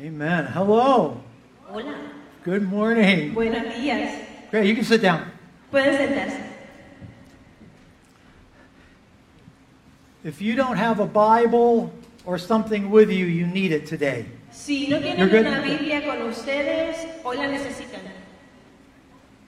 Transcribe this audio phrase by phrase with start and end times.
[0.00, 0.46] Amen.
[0.46, 1.20] Hello.
[1.68, 1.94] Hola,
[2.44, 3.34] Good morning.
[3.34, 4.24] buenos días.
[4.50, 4.66] Great.
[4.66, 5.30] You can sit down.
[5.72, 6.40] Pueden sentarse.
[10.24, 11.92] If you don't have a Bible
[12.24, 14.26] or something with you, you need it today.
[14.50, 15.46] Si no You're tienen good.
[15.46, 18.00] una Biblia con ustedes, hoy la necesitan.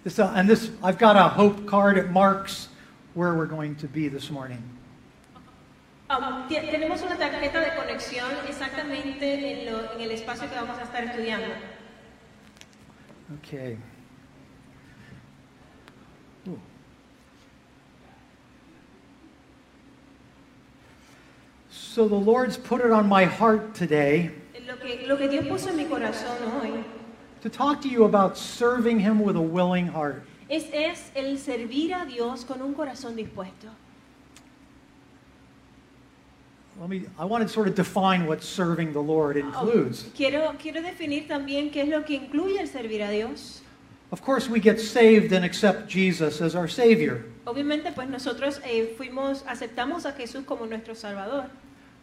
[0.05, 1.97] This, uh, and this, I've got a hope card.
[1.99, 2.69] It marks
[3.15, 4.63] where we're going to be this morning.
[6.11, 10.77] Um, te- tenemos una tarjeta de conexión exactamente en, lo- en el espacio que vamos
[10.79, 11.47] a estar estudiando.
[13.39, 13.79] Okay.
[16.49, 16.59] Ooh.
[21.71, 24.33] So the Lord's put it on my heart today
[24.67, 26.85] Lo que, lo que Dios puso en mi corazón hoy
[27.41, 30.23] to talk to you about serving Him with a willing heart.
[30.49, 33.69] es, es el servir a Dios con un corazón dispuesto.
[36.81, 40.07] Let me, I want to sort of define what serving the Lord Oh, includes.
[40.17, 43.61] quiero, quiero definir también qué es lo que incluye el servir a Dios.
[44.13, 47.27] Of course, we get saved and accept Jesus as our Savior.
[47.45, 51.51] Obviamente, pues nosotros eh, fuimos, aceptamos a Jesús como nuestro Salvador.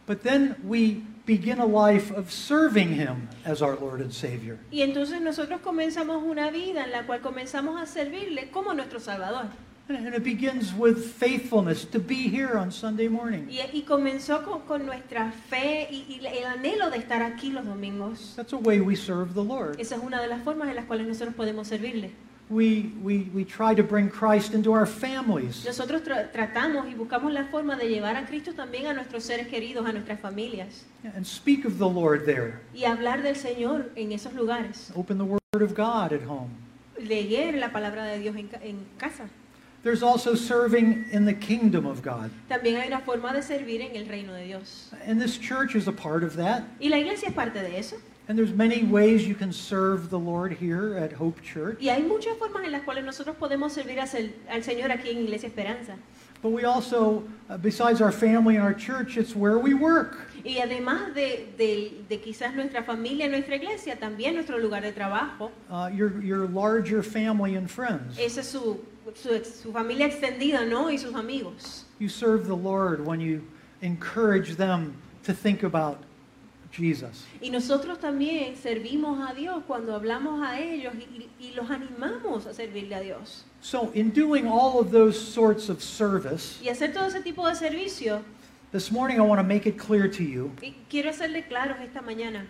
[0.05, 4.59] But then we begin a life of serving Him as our Lord and Savior.
[4.71, 9.47] Y entonces nosotros comenzamos una vida en la cual comenzamos a servirle como nuestro Salvador.
[9.89, 13.47] And it begins with faithfulness to be here on Sunday morning.
[13.49, 17.65] Y, y comenzó con, con nuestra fe y, y el anhelo de estar aquí los
[17.65, 18.33] domingos.
[18.35, 19.79] That's a way we serve the Lord.
[19.79, 22.11] Esa es una de las formas en las cuales nosotros podemos servirle.
[22.49, 25.65] We, we, we try to bring Christ into our families.
[25.65, 29.47] Nosotros tra- tratamos y buscamos la forma de llevar a Cristo también a nuestros seres
[29.47, 30.85] queridos, a nuestras familias.
[31.15, 32.59] And speak of the Lord there.
[32.73, 34.91] Y hablar del Señor en esos lugares.
[34.95, 36.49] Open the Word of God at home.
[36.99, 39.29] Leer la palabra de Dios en, en casa.
[39.87, 42.29] There's also serving in the kingdom of God.
[42.49, 44.89] También hay una forma de servir en el reino de Dios.
[45.05, 46.63] And this church is a part of that.
[46.81, 47.95] Y la iglesia es parte de eso.
[48.27, 51.77] And there's many ways you can serve the Lord here at Hope Church.
[51.79, 55.47] Y hay muchas formas en las cuales nosotros podemos servir al Señor aquí en Iglesia
[55.47, 55.93] Esperanza.
[56.41, 60.17] But we also, uh, besides our family and our church, it's where we work.
[60.43, 65.49] Y además de, de- de quizás nuestra familia, nuestra iglesia, también nuestro lugar de trabajo.
[65.71, 68.19] Uh, your, your larger family and friends.
[68.19, 68.77] Esa es su,
[69.15, 69.29] su,
[69.63, 70.89] su familia extendida, ¿no?
[70.91, 71.85] Y sus amigos.
[71.99, 73.41] You serve the Lord when you
[73.81, 75.97] encourage them to think about
[76.71, 77.25] Jesus.
[77.41, 82.53] Y nosotros también servimos a Dios cuando hablamos a ellos y, y- los animamos a
[82.53, 83.45] servirle a Dios.
[83.61, 87.55] So, in doing all of those sorts of service, Y hacer todo ese tipo de
[87.55, 88.21] servicio,
[88.71, 92.01] this morning I want to make it clear to you y quiero hacerle claros esta
[92.01, 92.45] mañana,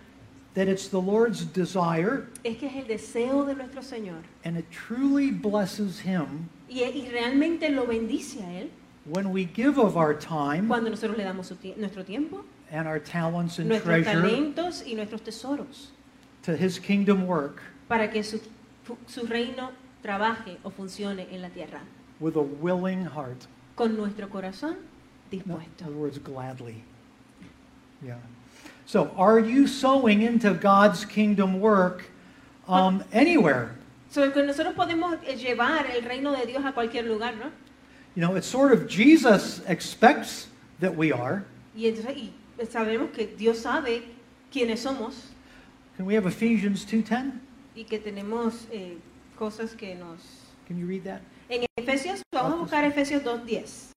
[0.58, 4.22] that it's the Lord's desire es que es el deseo de nuestro Señor.
[4.44, 8.70] and it truly blesses Him Y, eh, y realmente lo bendice a Él
[9.06, 12.98] when we give of our time cuando nosotros le damos tie- nuestro tiempo, and our
[12.98, 15.90] talents and nuestros treasure talentos y nuestros tesoros
[16.42, 18.40] to His kingdom work para que su,
[19.06, 19.70] su reino
[20.02, 21.80] trabaje o funcione en la tierra
[22.20, 23.46] with a willing heart.
[23.76, 24.76] con nuestro corazón
[25.30, 25.84] In dispuesto.
[25.84, 26.82] other words, gladly.
[28.02, 28.16] Yeah.
[28.88, 32.06] So, are you sowing into God's kingdom work
[32.66, 33.76] um, anywhere?
[34.08, 37.52] So, que nosotros podemos eh, llevar el reino de Dios a cualquier lugar, ¿no?
[38.14, 40.48] You know, it's sort of Jesus expects
[40.80, 41.44] that we are.
[41.76, 42.32] Y entonces y
[42.66, 44.04] sabemos que Dios sabe
[44.50, 45.34] quiénes somos
[45.98, 47.32] Can we have Ephesians 2:10?
[47.76, 48.96] y que tenemos eh,
[49.38, 50.18] cosas que nos...
[50.66, 51.20] Can you read that?
[51.50, 53.92] En Efesios, vamos a buscar Efesios 2.10.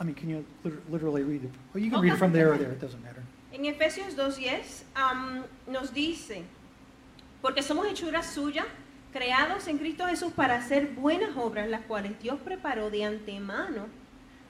[0.00, 0.44] I mean, can you
[0.90, 1.50] literally read it?
[1.74, 2.08] Well, you can Okay.
[2.08, 2.72] read it from there or there.
[2.72, 3.22] It doesn't matter.
[3.54, 6.42] En Efesios 2.10 am, nos dice,
[7.40, 8.66] porque somos hechuras suyas,
[9.12, 13.86] creados en Cristo Jesús para hacer buenas obras, las cuales Dios preparó de antemano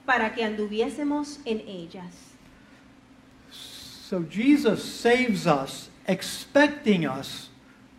[0.07, 2.15] para que anduviésemos en ellas.
[3.51, 7.51] So Jesus saves us, expecting us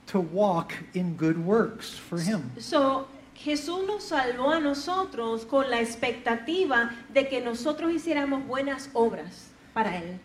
[0.07, 2.51] to walk in good works for Him.
[2.59, 3.07] So,
[3.37, 9.99] Jesús nos salvó a nosotros con la expectativa de que nosotros hiciéramos buenas obras para
[9.99, 10.19] Él.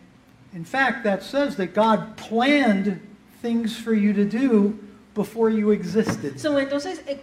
[0.54, 3.00] In fact, that says that God planned
[3.40, 4.78] things for you to do
[5.14, 6.38] before you existed.
[6.38, 7.18] So, entonces, eh,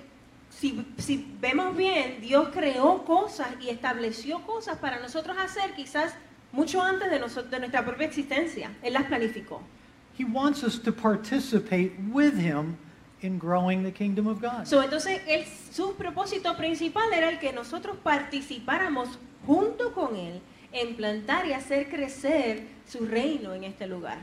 [0.50, 6.14] si, si vemos bien, Dios creó cosas y estableció cosas para nosotros hacer quizás
[6.52, 8.72] mucho antes de, noso- de nuestra propia existencia.
[8.82, 9.62] Él las planificó.
[10.18, 12.78] He wants us to participate with Him
[13.22, 14.66] in growing the kingdom of God.
[14.68, 19.08] So, entonces, él, su propósito principal era el que nosotros participáramos
[19.46, 20.42] junto con Él
[20.74, 24.18] en plantar y hacer crecer su reino en este lugar.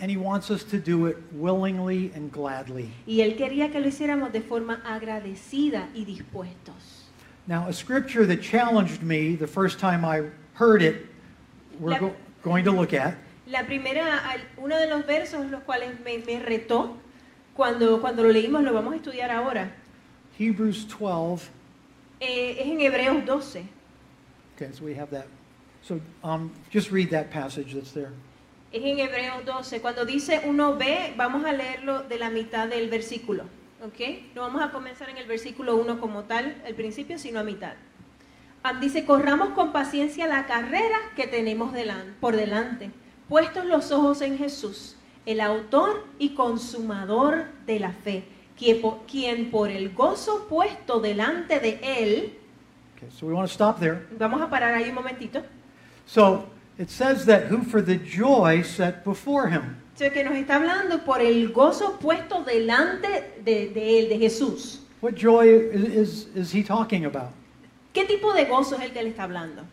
[0.00, 2.88] And He wants us to do it willingly and gladly.
[3.06, 7.04] Y Él quería que lo hiciéramos de forma agradecida y dispuestos.
[7.46, 11.06] Now, a scripture that challenged me the first time I heard it,
[11.80, 13.14] we're La- go- going to look at.
[13.46, 16.96] La primera, al- uno de los versos los cuales me, me retó
[17.54, 19.72] cuando, cuando lo leímos, lo vamos a estudiar ahora,
[20.38, 21.48] Hebrews 12.
[22.20, 23.64] eh, es en Hebreos 12.
[24.54, 25.26] Okay, so we have that.
[25.88, 28.10] So um, just read that passage that's there.
[28.70, 29.80] Es en Hebreos 12.
[29.80, 33.44] Cuando dice uno ve, vamos a leerlo de la mitad del versículo.
[33.82, 34.34] ¿Ok?
[34.34, 37.72] No vamos a comenzar en el versículo 1 como tal, el principio, sino a mitad.
[38.62, 42.90] Ah, dice, corramos con paciencia la carrera que tenemos delan- por delante,
[43.28, 48.24] puestos los ojos en Jesús, el autor y consumador de la fe,
[48.58, 52.34] quien por, quien por el gozo puesto delante de él,
[52.96, 54.00] Okay, so we want to stop there.
[54.18, 55.40] vamos a parar ahí un momentito,
[56.08, 56.44] So
[56.78, 59.76] it says that who for the joy set before him.
[59.94, 64.18] O sea, que nos está hablando por el gozo puesto delante de, de él, de
[64.18, 64.78] Jesús.
[65.02, 67.32] What joy is, is, is he talking about?
[67.92, 69.64] ¿Qué tipo de gozo es el que él está hablando?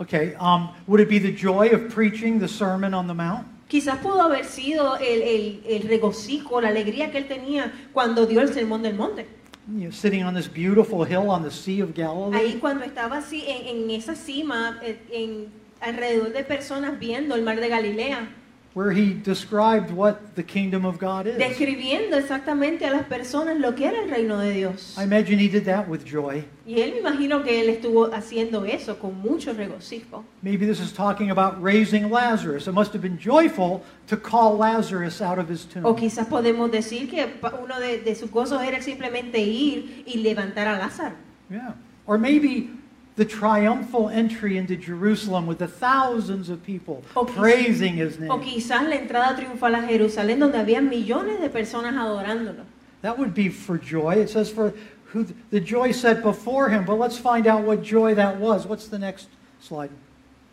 [0.00, 3.46] Okay, um, would it be the joy of preaching the Sermon on the Mount?
[3.68, 8.40] Quizás pudo haber sido el, el- el regocijo, la alegría que él tenía cuando dio
[8.40, 9.26] el sermón del monte.
[9.68, 12.36] You know, sitting on this beautiful hill on the Sea of Galilee.
[12.36, 15.46] Ahí cuando estaba así en, en esa cima, eh, en,
[15.80, 18.28] alrededor de personas viendo el mar de Galilea,
[18.72, 21.36] Where he described what the kingdom of God is.
[21.36, 24.94] describiendo exactamente a las personas lo que era el reino de Dios.
[24.96, 26.44] I imagine he did that with joy.
[26.64, 30.24] Y él me imagino que él estuvo haciendo eso con mucho regocijo.
[30.40, 32.68] Maybe this is talking about raising Lazarus.
[32.68, 35.84] It must have been joyful to call Lazarus out of his tomb.
[35.84, 37.26] O quizás podemos decir que
[37.60, 41.16] uno de, de sus gozos era simplemente ir y levantar a Lázaro.
[41.50, 41.74] Yeah.
[42.06, 42.70] Or maybe
[43.16, 48.44] the triumphal entry into Jerusalem with the thousands of people O praising his O name.
[48.44, 52.64] quizás la entrada triunfal a Jerusalén donde había millones de personas adorándolo.
[53.02, 54.20] That would be for joy.
[54.20, 54.72] It says for
[55.12, 58.66] who the joy set before him, but let's find out what joy that was.
[58.66, 59.28] What's the next
[59.60, 59.90] slide?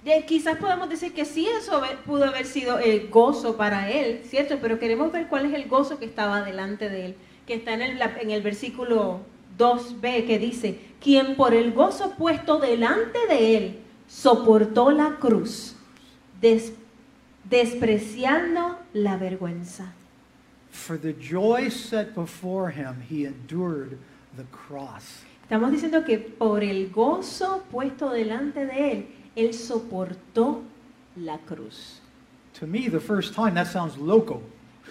[0.06, 4.58] Eh, quizás podemos decir que sí, eso pudo haber sido el gozo para él, ¿cierto?
[4.62, 7.16] Pero queremos ver cuál es el gozo que estaba delante de él,
[7.46, 9.20] que está en el, en el versículo
[9.58, 15.76] 2b que dice, quien por el gozo puesto delante de él soportó la cruz,
[16.42, 16.74] des-
[17.50, 19.94] despreciando la vergüenza.
[20.72, 23.98] For the joy set before him, he endured
[24.36, 25.24] the cross.
[25.44, 30.62] Estamos diciendo que por el gozo puesto delante de él, él soportó
[31.16, 32.02] la cruz.
[32.60, 34.42] To me, the first time, that sounds loco.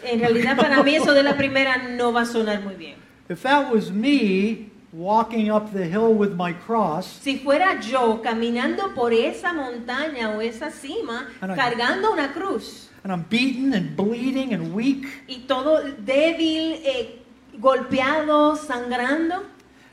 [0.03, 2.97] En realidad para mí eso de la primera no va a sonar muy bien.
[3.29, 8.95] If that was me walking up the hill with my cross, Si fuera yo caminando
[8.95, 12.89] por esa montaña o esa cima, Ana- cargando una cruz.
[13.05, 17.19] and I'm beaten and bleeding and weak, y todo débil, eh,
[17.61, 19.45] golpeado, sangrando,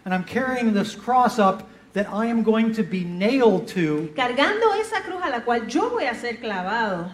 [0.05, 4.73] and I'm carrying this cross up that I am going to be nailed to, cargando
[4.79, 7.11] esa cruz a la cual yo voy a ser clavado.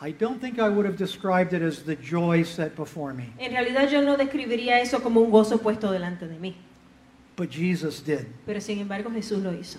[0.00, 3.32] I don't think I would have described it as the joy set before me.
[3.38, 6.54] En realidad yo no describiría eso como un gozo puesto delante de mí,
[7.36, 8.26] But Jesus did.
[8.46, 9.78] pero sin embargo Jesús lo hizo.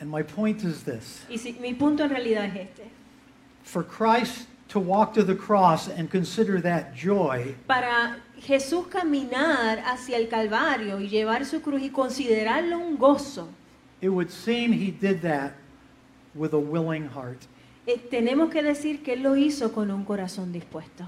[0.00, 2.90] And my point is this Y si- mi punto en realidad es este.
[3.62, 10.16] for Christ to walk to the cross and consider that joy, Para Jesús caminar hacia
[10.16, 13.48] el Calvario y llevar su cruz y considerarlo un gozo,
[14.00, 15.52] it would seem he did that
[16.34, 17.46] with a willing heart,
[17.98, 21.04] tenemos que decir que Él lo hizo con un corazón dispuesto.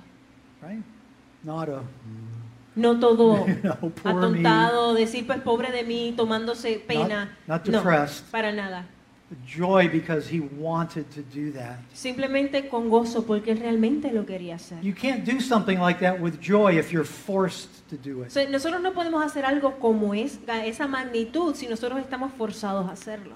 [0.63, 0.83] right?
[1.43, 1.83] Not a,
[2.75, 7.37] No todo know, poor me, atontado, decir pues pobre de mí, tomándose pena.
[7.47, 8.31] not no, depressed.
[8.31, 8.87] para nada.
[9.47, 11.79] joy because he wanted to do that.
[11.93, 14.81] Simplemente con gozo porque realmente lo quería hacer.
[14.83, 18.51] You can't do something like that with joy if you're forced to do it.
[18.51, 23.35] nosotros no podemos hacer algo como es, esa magnitud si nosotros estamos forzados a hacerlo.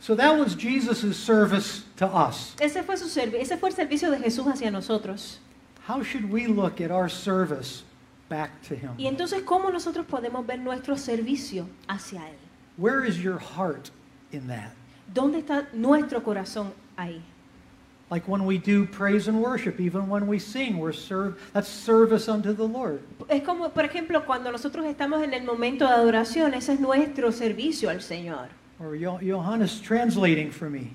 [0.00, 2.54] So that was Jesus' service to us.
[2.60, 5.38] Ese fue, su ese fue el servicio de Jesús hacia nosotros.
[5.86, 7.82] How should we look at our service
[8.28, 8.90] back to him?
[8.98, 12.36] Y entonces, ¿cómo nosotros podemos ver nuestro servicio hacia Él?
[12.76, 13.90] Where is your heart
[14.32, 14.72] in that?
[15.12, 17.20] ¿Dónde está nuestro corazón ahí?
[18.10, 22.28] Like when we do praise and worship, even when we sing, we're serve that's service
[22.28, 23.00] unto the Lord.
[23.28, 27.32] Es como, por ejemplo, cuando nosotros estamos en el momento de adoración, ese es nuestro
[27.32, 28.48] servicio al Señor.
[28.80, 30.92] Or Johannes translating for me.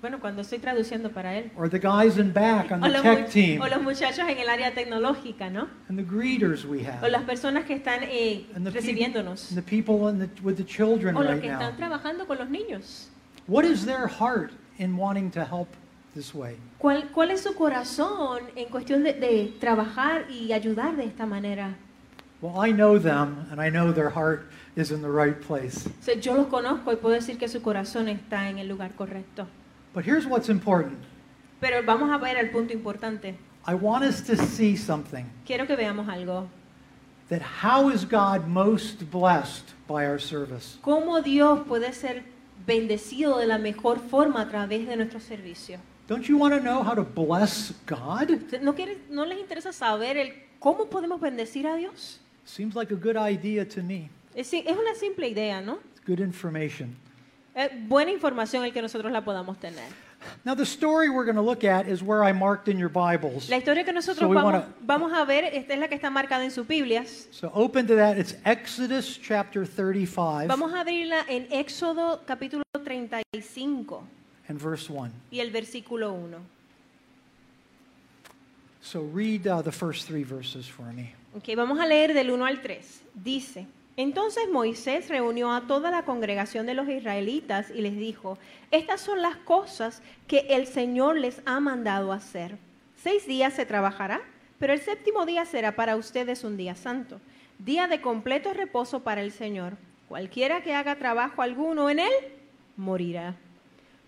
[0.00, 1.50] Bueno, cuando estoy traduciendo para Él.
[1.54, 3.60] Or the guys in back on the tech team.
[3.60, 5.68] o los muchachos en el área tecnológica, ¿no?
[5.90, 7.04] And the greeters we have.
[7.04, 9.50] O las personas que están eh, And the, recibiéndonos.
[9.50, 11.60] and the people in the, with the children O los right que now.
[11.60, 13.08] están trabajando con los niños.
[13.46, 15.68] What is their heart in wanting to help
[16.14, 16.56] this way?
[16.78, 21.74] ¿Cuál, cuál es su corazón en cuestión de, de trabajar y ayudar de esta manera?
[22.40, 25.86] Well, I know them, and I know their heart is in the right place.
[25.88, 28.94] O sea, yo los conozco y puedo decir que su corazón está en el lugar
[28.94, 29.46] correcto.
[29.94, 30.98] But here's what's important
[31.60, 33.34] Pero vamos a ver el punto importante.
[33.66, 36.48] I want us to see something Quiero que veamos algo.
[37.28, 40.78] that how is God most blessed by our service?
[40.82, 42.22] ¿Cómo Dios puede ser
[42.66, 45.78] bendecido de la mejor forma a través de nuestro servicio?
[46.06, 48.30] Don't you want to know how to bless God?
[48.62, 52.20] ¿No, quiere- ¿No les interesa saber el cómo podemos bendecir a Dios?
[52.46, 54.08] Seems like a good idea to me.
[54.38, 55.80] Es, es una simple idea, ¿no?
[55.96, 56.96] It's good information.
[57.56, 59.82] Es buena información el que nosotros la podamos tener.
[60.44, 63.48] Now, the story we're going to look at is where I marked in your Bibles.
[63.48, 66.08] La historia que nosotros So vamos, wanna- vamos a ver, esta es la que está
[66.08, 67.26] marcada en sus Biblias.
[67.32, 68.16] So open to that.
[68.16, 74.04] It's Exodus chapter 35 Vamos a abrirla en Éxodo capítulo 35
[74.48, 75.10] and verse 1.
[75.32, 76.38] y el versículo 1.
[78.82, 81.12] So read uh, the first three verses for me.
[81.34, 83.02] Ok, vamos a leer del 1 al 3.
[83.14, 83.66] Dice,
[83.98, 88.38] entonces Moisés reunió a toda la congregación de los israelitas y les dijo,
[88.70, 92.58] estas son las cosas que el Señor les ha mandado hacer.
[93.02, 94.20] Seis días se trabajará,
[94.60, 97.20] pero el séptimo día será para ustedes un día santo,
[97.58, 99.76] día de completo reposo para el Señor.
[100.08, 102.12] Cualquiera que haga trabajo alguno en él,
[102.76, 103.34] morirá.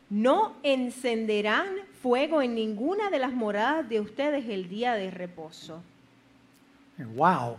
[0.09, 1.67] No encenderán
[2.01, 5.83] fuego en ninguna de las moradas de ustedes el día de reposo.
[7.17, 7.57] Wow.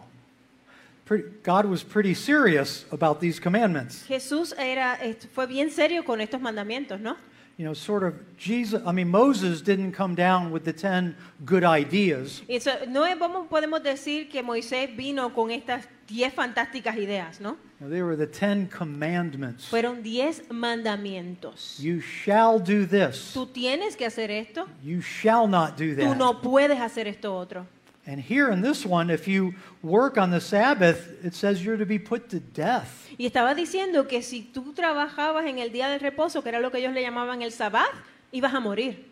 [1.12, 4.06] Pretty, God was pretty serious about these commandments.
[4.08, 4.98] Jesús era,
[5.34, 7.18] fue bien serio con estos mandamientos, ¿no?
[7.58, 11.66] You know, sort of Jesus, I mean, Moses didn't come down with the 10 good
[11.66, 12.42] ideas.
[12.48, 13.04] Y Eso, no
[13.50, 17.58] podemos decir que Moisés vino con estas diez fantásticas ideas, ¿no?
[17.80, 19.68] Know, they were the 10 commandments.
[19.68, 21.78] Fueron diez mandamientos.
[21.78, 23.34] You shall do this.
[23.34, 26.16] Tú tienes que hacer esto, You shall not do tú that.
[26.16, 27.68] no puedes hacer esto otro.
[28.08, 29.54] And here in this one, if you
[29.84, 33.08] work on the Sabbath, it says you're to be put to death.
[33.18, 36.72] Y estaba diciendo que si tú trabajabas en el día del reposo, que era lo
[36.72, 37.92] que ellos le llamaban el sabbat,
[38.32, 39.06] ibas a morir.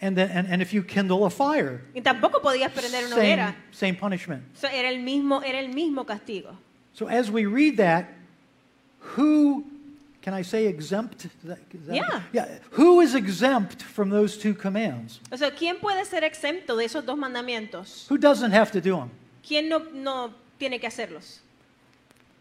[0.00, 3.32] And, then, and, and if you kindle a fire, Y tampoco podías prender una same,
[3.32, 3.56] hoguera.
[3.72, 4.42] same punishment.
[4.54, 6.54] O sea, era el mismo, era el mismo castigo.
[6.92, 8.04] So as we read that,
[9.16, 9.64] who,
[10.22, 11.24] can I say exempt?
[11.24, 12.22] Is that- is that- Yeah.
[12.32, 12.58] Yeah.
[12.72, 15.20] Who is exempt from those two commands?
[15.32, 18.06] O sea, ¿quién puede ser exento de esos dos mandamientos?
[18.10, 19.10] Who doesn't have to do them?
[19.46, 21.40] ¿Quién no, no tiene que hacerlos?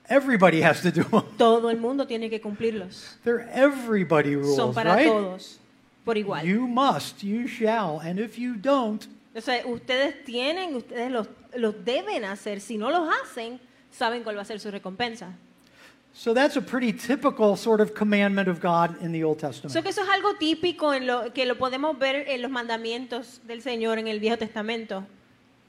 [0.07, 1.23] Everybody has to do them.
[1.37, 3.17] Todo el mundo tiene que cumplirlos.
[3.23, 5.07] They're everybody rules, Son para right?
[5.07, 5.59] todos,
[6.03, 6.43] por igual.
[6.43, 9.05] You must, you shall, and if you don't,
[9.35, 12.59] O sea, ustedes tienen, ustedes los, los deben hacer.
[12.59, 13.59] Si no los hacen,
[13.91, 15.33] saben cuál va a ser su recompensa.
[16.13, 19.73] So that's a pretty typical sort of commandment of God in the Old Testament.
[19.83, 23.61] que eso es algo típico en lo que lo podemos ver en los mandamientos del
[23.61, 25.05] Señor en el Viejo Testamento.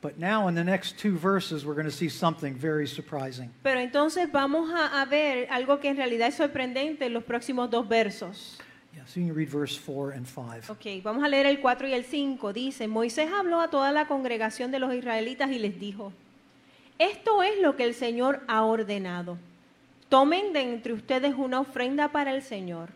[0.03, 3.51] But now in the next two verses, we're going to see something very surprising.
[3.63, 7.71] Pero entonces vamos a, a ver algo que en realidad es sorprendente en los próximos
[7.71, 8.59] dos versos.
[8.95, 10.73] Yeah, so you can read verse 4 and 5.
[10.73, 12.53] Ok, vamos a leer el 4 y el 5.
[12.55, 16.13] Dice, Moisés habló a toda la congregación de los israelitas y les dijo,
[16.99, 19.39] esto es lo que el Señor ha ordenado.
[20.11, 22.91] Tomen de entre ustedes una ofrenda para el Señor.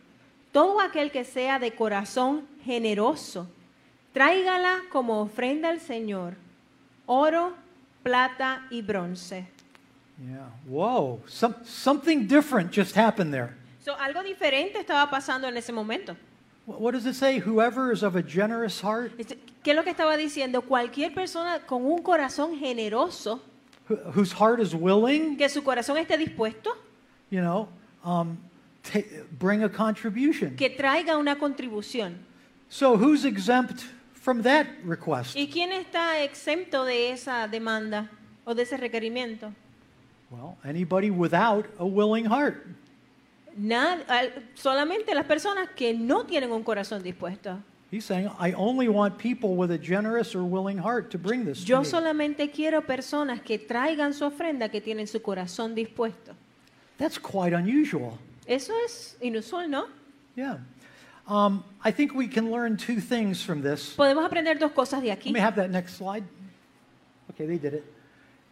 [0.53, 3.49] Todo aquel que sea de corazón generoso,
[4.13, 6.35] tráigala como ofrenda al Señor.
[7.07, 7.55] Oro,
[8.03, 9.47] plata y bronce.
[10.29, 10.49] Yeah.
[10.69, 11.21] Whoa.
[11.27, 13.55] Some, something different just happened there.
[13.85, 16.17] So, algo diferente estaba pasando en ese momento.
[16.67, 17.39] Wh- What does it say?
[17.41, 20.63] Whoever is of a generous heart, Este, ¿Qué es lo que estaba diciendo?
[20.63, 23.41] Cualquier persona con un corazón generoso,
[23.89, 26.71] who, whose heart is willing, que su corazón esté dispuesto,
[27.35, 27.69] you know,
[28.05, 28.39] um,
[29.39, 30.55] bring a contribution.
[30.57, 32.15] que traiga una contribución.
[32.69, 35.35] So who's exempt from that request?
[35.37, 38.09] ¿Y quién está exento de esa demanda
[38.45, 39.53] o de ese requerimiento?
[40.31, 42.65] Well, anybody without a willing heart.
[43.57, 44.05] Nad-
[44.55, 47.59] solamente las personas que no tienen un corazón dispuesto.
[47.91, 51.65] He's saying, I only want people with a generous or willing heart to bring this
[51.65, 51.85] Yo me.
[51.85, 56.35] solamente quiero personas que traigan su ofrenda, que tienen su corazón dispuesto.
[56.99, 58.19] That's quite unusual.
[58.47, 59.87] Eso es inusual, ¿no?
[60.37, 60.59] Yeah.
[61.27, 63.95] Um, I think we can learn two things from this.
[63.97, 65.33] Podemos aprender dos cosas de Let aquí.
[65.33, 66.25] me have that next slide.
[67.31, 67.85] Okay, they did it.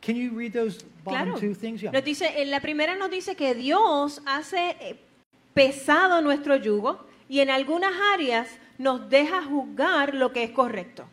[0.00, 1.38] Can you read those bottom Claro.
[1.40, 1.82] two things?
[1.82, 1.92] Yeah.
[1.92, 4.96] Nos dice, en la primera nos dice que Dios hace eh,
[5.54, 11.04] pesado nuestro yugo y en algunas áreas nos deja juzgar lo que es correcto.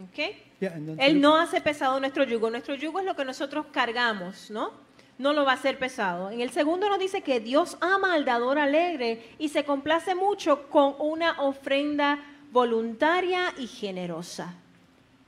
[0.00, 0.36] ¿Ok?
[0.60, 2.50] Yeah, and then Él no hace pesado nuestro yugo.
[2.50, 4.72] Nuestro yugo es lo que nosotros cargamos, ¿no?
[5.18, 6.30] No lo va a hacer pesado.
[6.30, 10.68] En el segundo nos dice que Dios ama al dador alegre y se complace mucho
[10.68, 12.18] con una ofrenda
[12.50, 14.54] voluntaria y generosa.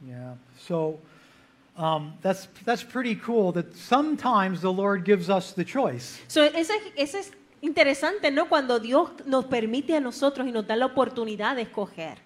[0.04, 0.34] Yeah.
[0.58, 0.98] So
[1.76, 3.52] um, that's that's pretty cool.
[3.52, 6.20] That sometimes the Lord gives us the choice.
[6.28, 8.48] So, ese, ese es interesante, ¿no?
[8.48, 12.18] Cuando Dios nos permite a nosotros y nos da la oportunidad de escoger.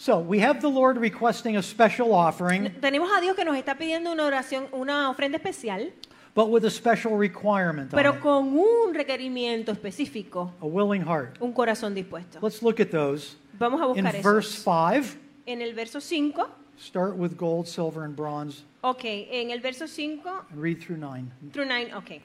[0.00, 3.76] So we have the Lord requesting a special offering, Tenemos a Dios que nos está
[3.76, 5.92] pidiendo una oración, una ofrenda especial,
[6.38, 11.36] but with a special requirement on pero it, con un requerimiento específico, a willing heart.
[11.40, 12.38] un corazón dispuesto.
[12.40, 13.34] Let's look at those.
[13.58, 14.62] Vamos a In buscar verse eso.
[14.62, 19.88] 5, En el verso 5, start with gold, silver, and bronze, ok, en el verso
[19.88, 21.28] 5 and read through 9.
[21.50, 22.22] through 9, ok.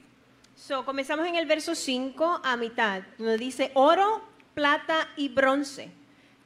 [0.54, 4.22] So, comenzamos en el verso 5 a mitad, donde dice oro,
[4.54, 5.90] plata y bronce,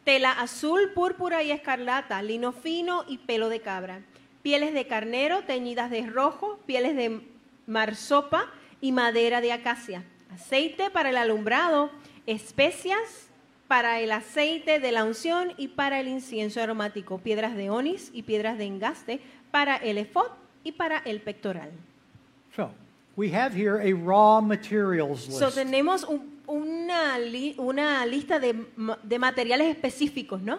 [0.04, 4.00] tela azul, púrpura y escarlata, lino fino y pelo de cabra,
[4.40, 7.20] pieles de carnero teñidas de rojo, pieles de
[7.68, 8.46] marsopa
[8.80, 10.02] y madera de acacia,
[10.34, 11.90] aceite para el alumbrado,
[12.26, 13.28] especias
[13.68, 18.22] para el aceite de la unción y para el incienso aromático, piedras de onis y
[18.22, 19.20] piedras de engaste
[19.50, 20.28] para el efod
[20.64, 21.70] y para el pectoral.
[22.56, 22.70] So
[23.16, 25.58] we have here a raw materials So, list.
[25.58, 30.58] tenemos un- una, li- una lista de materiales específicos, ¿no?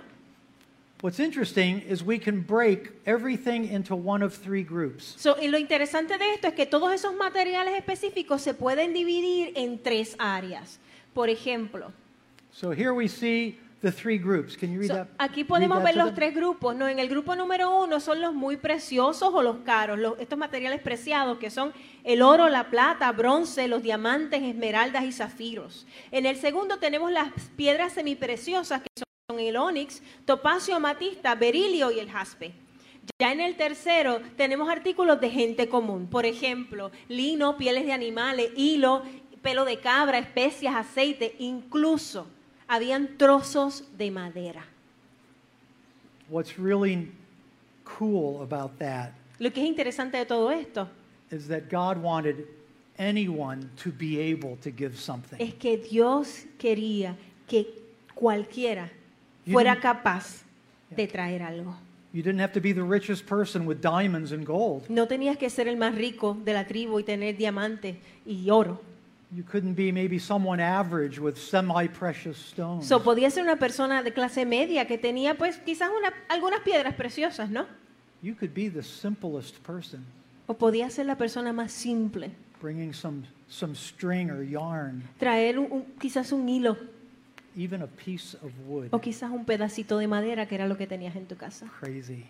[1.02, 5.16] What's interesting is we can break everything into one of three groups.
[5.18, 9.54] So, y lo interesante de esto es que todos esos materiales específicos se pueden dividir
[9.56, 10.78] en tres áreas.
[11.14, 11.94] Por ejemplo,
[12.52, 14.58] So here we see the three groups.
[14.58, 15.08] Can you read so, that?
[15.20, 16.16] aquí podemos ver los them?
[16.16, 16.76] tres grupos.
[16.76, 16.90] ¿no?
[16.90, 20.82] En el grupo número uno son los muy preciosos o los caros, los- estos materiales
[20.82, 21.72] preciados que son
[22.04, 25.88] el oro, la plata, bronce, los diamantes, esmeraldas y zafiros.
[26.12, 29.06] En el segundo tenemos las piedras semipreciosas que son
[29.38, 32.54] el onix, topacio, amatista, berilio y el jaspe.
[33.20, 38.52] Ya en el tercero tenemos artículos de gente común, por ejemplo, lino, pieles de animales,
[38.56, 39.04] hilo,
[39.42, 42.26] pelo de cabra, especias, aceite, incluso
[42.68, 44.66] habían trozos de madera.
[46.30, 47.12] What's really
[47.84, 50.88] cool about that Lo que es interesante de todo esto
[51.32, 52.46] is that God wanted
[52.98, 55.38] anyone to be able to give something.
[55.40, 57.16] es que Dios quería
[57.48, 57.68] que
[58.14, 58.92] cualquiera
[59.46, 60.44] fuera capaz
[60.90, 61.76] de traer algo.
[62.12, 64.90] You didn't have to be the richest person with diamonds and gold.
[64.90, 68.82] No tenías que ser el más rico de la tribu y tener diamantes y oro.
[69.32, 72.88] You couldn't be maybe someone average with semi-precious stones.
[72.88, 76.96] So, podía ser una persona de clase media que tenía pues quizás una- algunas piedras
[76.96, 77.68] preciosas, ¿no?
[78.24, 80.04] You could be the simplest person,
[80.48, 85.68] O podía ser la persona más simple, bringing some, some string or yarn, traer un-
[85.72, 86.76] un- quizás un hilo
[87.56, 88.88] even a piece of wood.
[88.92, 91.68] o quizás un pedacito de madera que era lo que tenías en tu casa.
[91.80, 92.26] Crazy.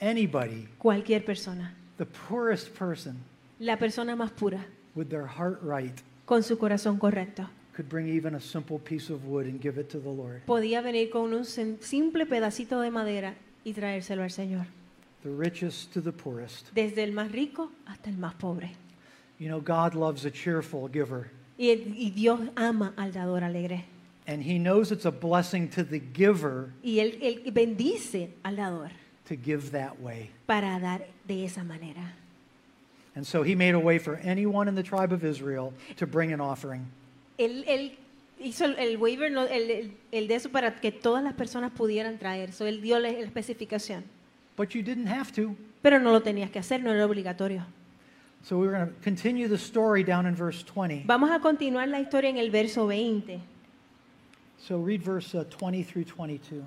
[0.00, 3.16] Anybody, Cualquier persona, the poorest person
[3.58, 8.36] la persona más pura, with their heart right, con su corazón correcto, could bring even
[8.36, 10.42] a simple piece of wood and give it to the Lord.
[10.46, 13.34] podía venir con un simple pedacito de madera
[13.64, 14.66] y traérselo al Señor,
[15.24, 16.68] The richest to the poorest.
[16.72, 18.70] desde el más rico hasta el más pobre.
[19.40, 23.84] You know, God loves a cheerful giver, Y, y Dios ama al dador alegre.
[24.28, 28.90] And He knows it's a blessing to the giver Y él, él bendice al dador
[29.26, 30.30] to give that way.
[30.46, 32.12] para dar de esa manera.
[33.16, 36.32] And so He made a way for anyone in the tribe of Israel to bring
[36.32, 36.86] an offering.
[37.38, 37.92] Él, él
[38.40, 41.72] hizo el, el waiver, no, el, el- el de eso para que todas las personas
[41.72, 42.52] pudieran traer.
[42.52, 44.04] So, él dio la, la especificación.
[44.56, 45.56] But you didn't have to.
[45.82, 47.64] Pero no lo tenías que hacer, no era obligatorio.
[48.44, 51.04] So we're going to continue the story down in verse 20.
[51.06, 53.40] Vamos a continuar la historia en el verso 20.
[54.58, 56.64] So read verse uh, 20 through 22.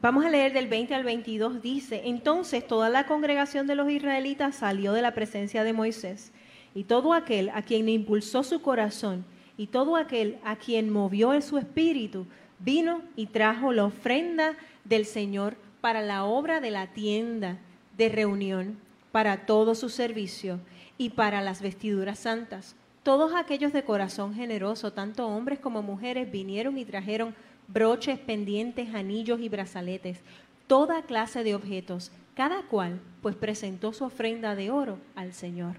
[0.00, 1.62] Vamos a leer del 20 al 22.
[1.62, 6.30] Dice, entonces toda la congregación de los israelitas salió de la presencia de Moisés,
[6.74, 9.24] y todo aquel a quien impulsó su corazón,
[9.56, 12.26] y todo aquel a quien movió su espíritu,
[12.58, 17.58] vino y trajo la ofrenda del Señor para la obra de la tienda
[17.96, 18.78] de reunión,
[19.10, 20.60] para todo su servicio
[20.98, 22.76] y para las vestiduras santas.
[23.04, 27.34] Todos aquellos de corazón generoso, tanto hombres como mujeres, vinieron y trajeron
[27.68, 30.18] broches, pendientes, anillos y brazaletes,
[30.66, 35.76] toda clase de objetos, cada cual pues presentó su ofrenda de oro al Señor.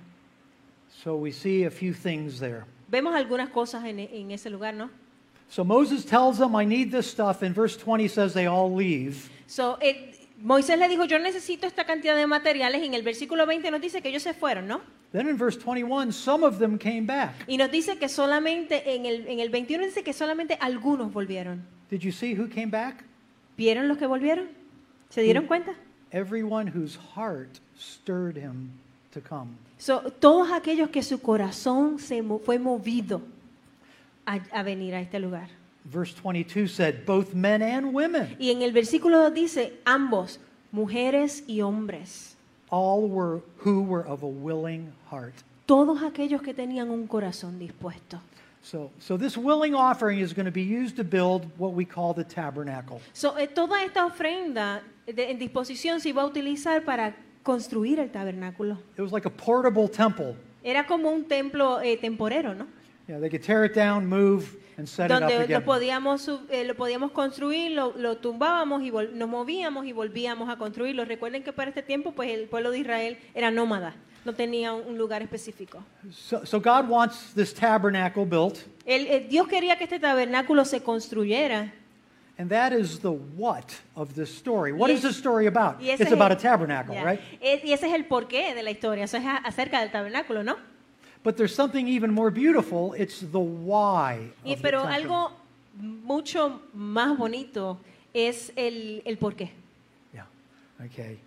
[1.03, 2.63] So we see a few things there.
[2.87, 4.91] Vemos algunas cosas en, en ese lugar, ¿no?
[5.49, 7.41] So Moses tells them, I need this stuff.
[7.41, 9.29] And verse 20 says they all leave.
[9.47, 13.47] So, eh, Moisés le dijo, yo necesito esta cantidad de materiales, y en el versículo
[13.47, 14.79] 20 nos dice que ellos se fueron, ¿no?
[15.11, 17.33] Then in verse 21, some of them came back.
[17.47, 21.63] Y nos dice que solamente, en el, en el 21 dice que solamente algunos volvieron.
[21.89, 23.03] Did you see who came back?
[23.57, 24.47] ¿Vieron los que volvieron?
[25.09, 25.73] ¿Se dieron cuenta?
[26.11, 28.69] Everyone whose heart stirred him
[29.13, 29.57] to come.
[29.79, 33.23] So, todos aquellos que su corazón se fue movido
[34.27, 35.49] a, a venir a este lugar.
[35.85, 40.39] Verse 22 said, both men and women, Y en el versículo 2 dice, ambos,
[40.71, 42.35] mujeres y hombres,
[42.71, 45.33] all were who were of a willing heart.
[45.67, 48.19] todos aquellos que tenían un corazón dispuesto.
[48.63, 52.15] So, so this willing offering is going to be used to build what we call
[52.15, 52.99] the tabernacle.
[53.13, 58.09] So, eh, toda esta ofrenda de- en disposición se iba a utilizar para construir el
[58.09, 58.79] tabernáculo.
[58.97, 60.35] It was like a portable temple.
[60.63, 62.65] Era como un templo eh, temporero, ¿no?
[63.07, 66.47] Yeah, they could tear it down, move, and set it up Donde lo podíamos, sub-
[66.51, 71.05] eh, lo podíamos construir, lo, lo tumbábamos y vol- nos movíamos y volvíamos a construirlo.
[71.05, 74.87] Recuerden que para este tiempo, pues el pueblo de Israel era nómada, no tenía un
[74.87, 75.83] un lugar específico.
[76.11, 80.81] So, so God wants this tabernacle built, Él- eh, Dios quería que este tabernáculo se
[80.83, 81.71] construyera.
[82.37, 83.07] and that is the
[83.37, 83.63] what
[83.95, 84.73] of this story.
[84.73, 85.79] What Y is this story about?
[85.79, 87.03] y ese It's es about el- a tabernacle, Ya.
[87.09, 87.19] right?
[87.39, 90.43] Es- y ese es el porqué de la historia, eso es a- acerca del tabernáculo,
[90.43, 90.57] ¿no?
[91.25, 92.93] But there's something even more beautiful.
[92.93, 94.29] It's the why.
[94.45, 95.31] Y, of pero algo
[95.81, 97.79] mucho más bonito
[98.13, 99.49] es el, el porqué.
[100.13, 100.25] Yeah.
[100.85, 101.17] Okay.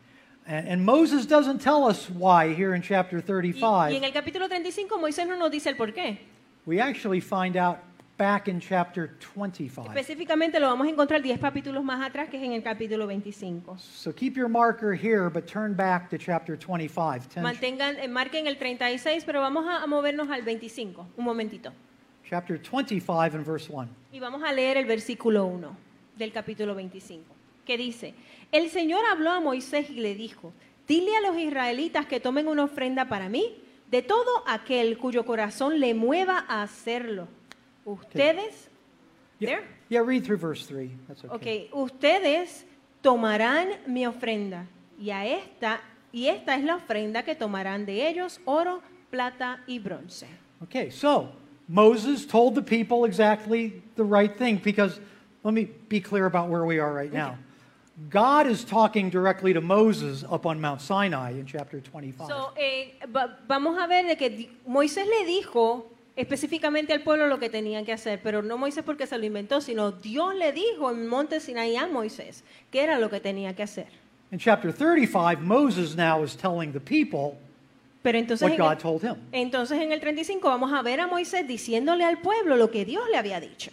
[0.46, 3.90] And, and Moses doesn't tell us why here in chapter Y, 35.
[3.90, 6.18] y en el capítulo 35 Moisés no nos dice el porqué.
[6.64, 7.80] We actually find out
[8.18, 9.86] back in chapter 25.
[9.94, 13.78] Específicamente lo vamos a encontrar 10 capítulos más atrás, que es en el capítulo 25.
[13.78, 17.28] So keep your marker here, but turn back to chapter 25.
[17.28, 21.72] Ten- Mantengan, eh, marquen el 36, pero vamos a, a movernos al 25, un momentito.
[22.28, 23.88] chapter 25 and verse 1.
[24.12, 25.74] Y vamos a leer el versículo 1
[26.16, 27.24] del capítulo 25,
[27.64, 28.14] que dice,
[28.52, 30.52] el Señor habló a Moisés y le dijo,
[30.86, 33.56] dile a los israelitas que tomen una ofrenda para mí,
[33.90, 37.28] de todo aquel cuyo corazón le mueva a hacerlo.
[37.88, 38.68] Ustedes,
[39.38, 39.64] Yeah, There?
[39.88, 40.90] yeah read through verse 3.
[41.06, 41.68] That's okay.
[41.72, 42.64] ok, ustedes
[43.02, 44.66] tomarán mi ofrenda
[45.00, 45.80] y a esta,
[46.12, 50.26] y esta es la ofrenda que tomarán de ellos, oro, plata y bronce.
[50.64, 51.28] Okay, so
[51.68, 55.00] Moses told the people exactly the right thing because
[55.44, 57.38] let me be clear about where we are right now.
[58.10, 62.28] God is talking directly to Moses up on Mount Sinai in chapter 25.
[62.28, 62.94] So, eh,
[63.48, 65.84] vamos a ver de que Moisés le dijo
[66.18, 69.60] específicamente al pueblo lo que tenían que hacer, pero no Moisés porque se lo inventó,
[69.60, 73.62] sino Dios le dijo en Monte Sinaí a Moisés qué era lo que tenía que
[73.62, 73.86] hacer.
[74.30, 77.38] in chapter 35, Moses now is telling the people
[78.02, 79.16] Pero entonces what God told him.
[79.32, 83.04] entonces en el 35 vamos a ver a Moisés diciéndole al pueblo lo que Dios
[83.10, 83.70] le había dicho.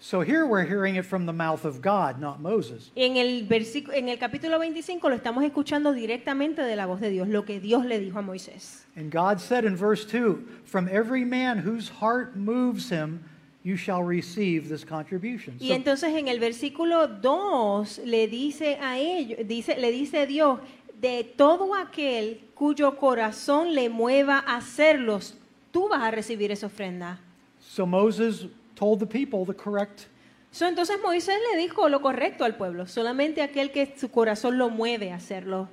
[0.00, 2.92] So here we're hearing it from the mouth of God, not Moses.
[2.94, 7.10] En el, versículo, en el capítulo 25 lo estamos escuchando directamente de la voz de
[7.10, 8.84] Dios, lo que Dios le dijo a Moisés.
[8.96, 13.24] And God said in verse 2 From every man whose heart moves him,
[13.64, 15.56] you shall receive this contribution.
[15.58, 20.60] Y So- entonces en el versículo 2 le dice a ellos, dice, le dice Dios,
[21.00, 25.34] de todo aquel cuyo corazón le mueva a hacerlos,
[25.72, 27.18] tú vas a recibir esa ofrenda.
[27.60, 28.46] So Moses
[28.78, 30.08] told the people the correct
[30.50, 34.70] So, entonces Moisés le dijo lo correcto al pueblo, solamente aquel que su corazón lo
[34.70, 35.68] mueve a hacerlo.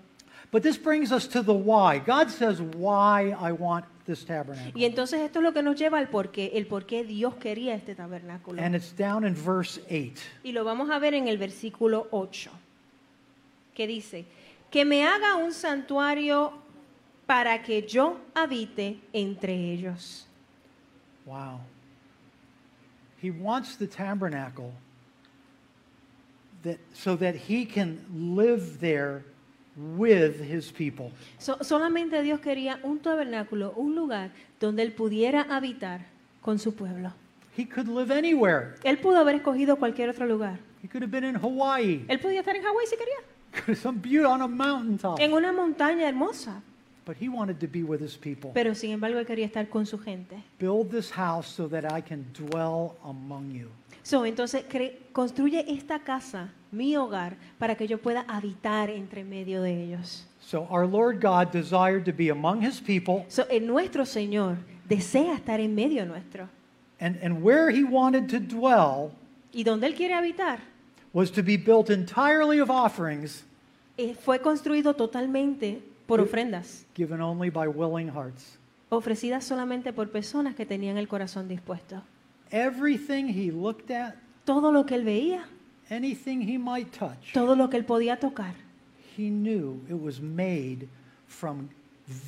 [0.51, 1.99] But this brings us to the why.
[1.99, 4.73] God says why I want this tabernacle.
[4.75, 7.73] Y entonces esto es lo que nos lleva al porqué, el por qué Dios quería
[7.73, 8.61] este tabernáculo.
[8.61, 10.21] And it's down in verse 8.
[10.43, 12.51] Y lo vamos a ver en el versículo 8,
[13.73, 14.25] que dice,
[14.69, 16.53] que me haga un santuario
[17.25, 20.27] para que yo habite entre ellos.
[21.25, 21.59] Wow.
[23.25, 24.71] He wants the tabernacle
[26.63, 29.23] that so that he can live there
[29.97, 31.11] with his people.
[31.39, 36.01] So- solamente Dios quería un tabernáculo, un lugar donde él pudiera habitar
[36.43, 37.11] con su pueblo.
[37.57, 38.75] He could live anywhere.
[38.83, 40.59] Él pudo haber escogido cualquier otro lugar.
[40.83, 44.23] He could have been in Hawaii, Él podía estar en Hawái si quería, some beauty
[44.23, 45.19] on a mountaintop.
[45.19, 46.61] en una montaña hermosa,
[47.05, 48.51] But he wanted to be with his people.
[48.53, 50.41] pero sin embargo él quería estar con su gente.
[50.59, 53.69] Build this house so that I can dwell among you.
[54.01, 54.63] So, entonces
[55.13, 60.25] construye esta casa, mi hogar, para que yo pueda habitar entre medio de ellos.
[60.41, 65.35] So our Lord God desired to be among his people, So, el nuestro Señor desea
[65.35, 66.47] estar en medio nuestro.
[66.99, 69.11] and, and where he wanted to dwell
[69.53, 70.59] Y donde Él quiere habitar
[71.13, 73.43] was to be built entirely of offerings
[73.97, 78.57] eh, fue construido totalmente por ofrendas, given only by willing hearts.
[78.89, 82.01] ofrecidas solamente por personas que tenían el corazón dispuesto.
[82.51, 84.15] Everything he looked at,
[84.45, 85.45] Todo lo que Él veía,
[85.89, 88.53] anything he might touch, todo lo que Él podía tocar,
[89.17, 90.87] he knew it was made
[91.27, 91.69] from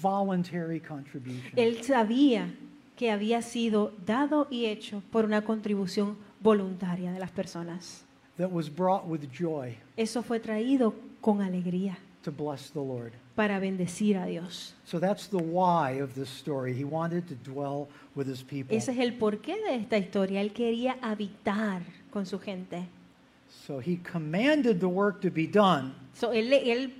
[0.01, 1.51] voluntary contribution.
[1.55, 2.53] Él sabía
[2.95, 8.03] que había sido dado y hecho por una contribución voluntaria de las personas.
[8.37, 13.13] that was brought with joy Eso fue traído con alegría to bless the Lord.
[13.35, 14.73] para bendecir a Dios.
[14.85, 16.73] So that's the why of this story.
[16.73, 18.75] He wanted to dwell with his people.
[18.75, 20.41] Ese es el porqué de esta historia.
[20.41, 22.87] Él quería habitar con su gente.
[23.49, 26.93] So he commanded the work to be done, So, él, él,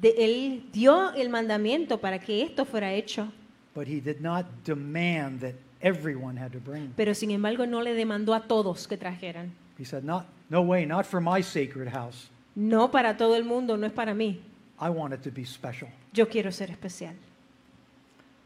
[0.00, 3.30] de- él dio el mandamiento para que esto fuera hecho,
[3.74, 6.92] but he did not demand that everyone had to bring.
[6.96, 9.52] Pero sin embargo no le demandó a todos que trajeran.
[9.78, 12.28] He said, not, No way, not for my sacred house.
[12.54, 14.40] No para todo el mundo, no es para mí.
[14.80, 15.88] I want it to be special.
[16.14, 17.14] Yo quiero ser especial.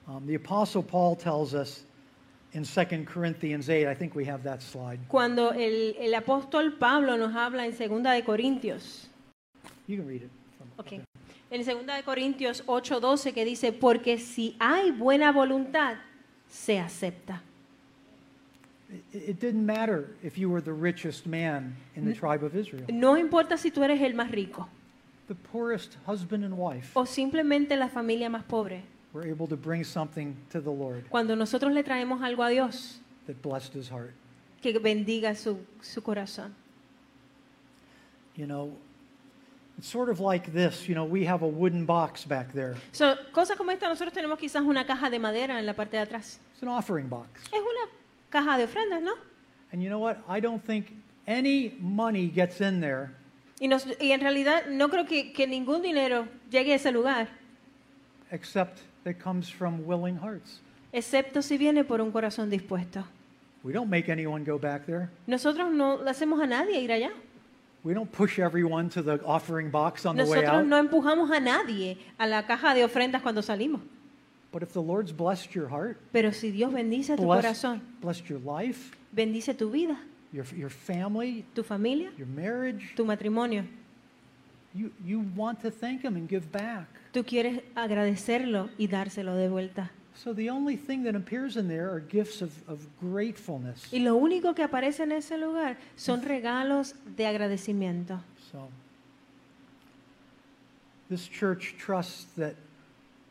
[0.08, 1.84] Um, the Apostle Paul tells us
[2.52, 4.98] in 2 Corinthians 8, I think we have that slide.
[5.08, 9.06] Cuando el, el apóstol Pablo nos habla en Segunda de Corintios,
[9.86, 10.30] You can read it.
[10.58, 11.04] from- ok,
[11.50, 15.96] en Segunda de Corintios 8:12 que dice, porque si hay buena voluntad,
[16.48, 17.42] se acepta.
[19.12, 22.84] It, it didn't matter if you were the richest man in the tribe of Israel,
[22.92, 24.68] No importa si tú eres el más rico
[25.28, 28.82] the poorest husband and wife o simplemente la familia más pobre.
[29.12, 33.00] were able to bring something to the Lord Cuando nosotros le traemos algo a Dios,
[33.26, 34.12] that blessed his heart.
[34.60, 36.52] que bendiga su, su corazón.
[38.36, 38.72] You know,
[39.78, 40.88] it's sort of like this.
[40.88, 42.74] You know, we have a wooden box back there.
[42.92, 46.02] So, cosas como esta, nosotros tenemos quizás una caja de madera en la parte de
[46.02, 46.38] atrás.
[46.52, 47.42] It's an offering box.
[47.52, 47.90] Es una
[48.30, 49.12] caja de ofrendas, ¿no?
[49.72, 50.18] And you know what?
[50.28, 50.92] I don't think
[51.26, 53.14] any money gets in there
[53.60, 57.28] Y, nos- y en realidad no creo que, que ningún dinero llegue a ese lugar,
[58.30, 60.60] except that comes from willing hearts.
[60.92, 63.04] excepto si viene por un corazón dispuesto.
[63.62, 65.08] We don't make anyone go back there.
[65.26, 67.10] Nosotros no le hacemos a nadie ir allá.
[67.82, 70.66] We don't push everyone to the offering box on the way Nosotros out.
[70.66, 73.80] no empujamos a nadie a la caja de ofrendas cuando salimos.
[74.52, 78.24] But if the Lord's blessed your heart, Pero si Dios bendice tu blessed, corazón, blessed
[78.28, 79.98] your life, bendice tu vida,
[80.34, 83.64] your, your family, tu familia, your marriage, tu matrimonio,
[84.74, 86.86] you, you want to thank Him and give back.
[87.12, 89.90] tú quieres agradecerlo y dárselo de vuelta.
[90.16, 93.92] So the only thing that appears in there are gifts of, of gratefulness.
[93.92, 98.20] Y lo único que aparece en ese lugar son regalos de agradecimiento.
[98.50, 98.68] So
[101.08, 102.54] this church trusts that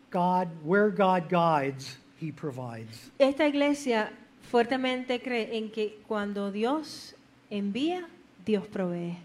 [0.10, 3.12] God, where God guides, He provides.
[3.20, 4.10] Esta iglesia
[4.50, 7.16] fuertemente cree en que cuando Dios
[7.50, 8.08] envía,
[8.46, 9.18] Dios provee.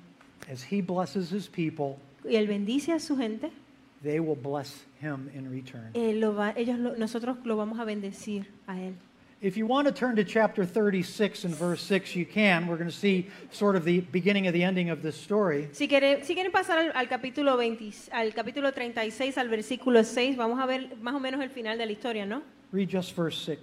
[0.51, 1.97] As He blesses His people,
[2.29, 3.51] Y Él bendice a su gente,
[4.03, 5.91] they will bless Him in return.
[5.95, 8.95] Él lo va- ellos lo- nosotros lo vamos a bendecir a Él.
[9.41, 12.67] If you want to turn to chapter 36 and verse 6, you can.
[12.67, 15.69] We're going to see sort of the beginning of the ending of this story.
[15.73, 20.37] Si, quiere- si quieren pasar al, al capítulo 20, al capítulo 36, al versículo 6,
[20.37, 22.43] vamos a ver más o menos el final de la historia, ¿no?
[22.73, 23.61] Read just verse 6.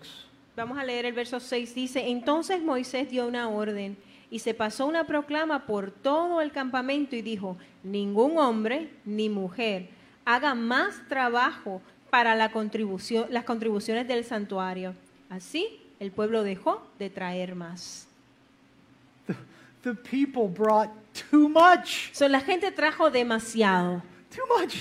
[0.55, 1.75] Vamos a leer el verso 6.
[1.75, 3.97] Dice, entonces Moisés dio una orden
[4.29, 9.89] y se pasó una proclama por todo el campamento y dijo, ningún hombre ni mujer
[10.23, 14.93] haga más trabajo para la contribución, las contribuciones del santuario.
[15.29, 18.07] Así el pueblo dejó de traer más.
[19.27, 19.35] The,
[19.83, 20.89] the people brought
[21.31, 22.11] too much.
[22.13, 24.01] So, la gente trajo demasiado,
[24.33, 24.75] Too much.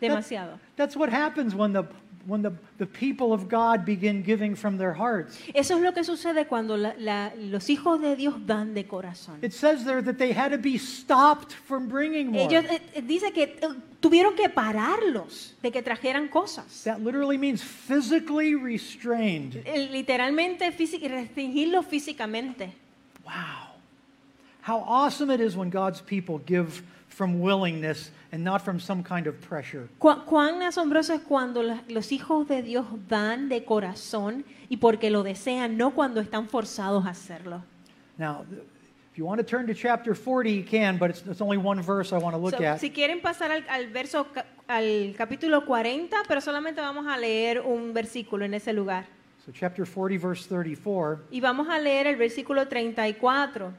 [0.00, 0.58] demasiado.
[0.76, 1.84] that's what happens when the
[2.28, 5.38] when the, the people of God begin giving from their hearts.
[5.54, 9.38] Eso es lo que sucede cuando la- la- los hijos de Dios dan de corazón.
[9.42, 12.42] It says there that they had to be stopped from bringing more.
[12.46, 13.68] Ellos eh, eh, dice que eh,
[14.00, 16.84] tuvieron que pararlos de que trajeran cosas.
[16.84, 19.62] That literally means physically restrained.
[19.64, 22.72] Eh, Literalmente físi- restringirlos físicamente.
[23.24, 23.74] Wow.
[24.62, 29.26] How awesome it is when God's people give from willingness and not from some kind
[29.26, 29.88] of pressure.
[29.98, 35.10] Cu- Cuán asombroso es cuando la- los hijos de Dios dan de corazón y porque
[35.10, 37.62] lo desean, no cuando están forzados a hacerlo.
[38.18, 38.44] Now,
[39.12, 41.80] if you want to turn to chapter 40, you can, but it's, it's only one
[41.82, 42.78] verse I want to look So, at.
[42.80, 47.60] si quieren pasar al, al verso ca- al capítulo 40, pero solamente vamos a leer
[47.60, 49.06] un versículo en ese lugar.
[49.46, 51.24] So, chapter 40, verse 34.
[51.30, 53.72] Y vamos a leer el versículo 34.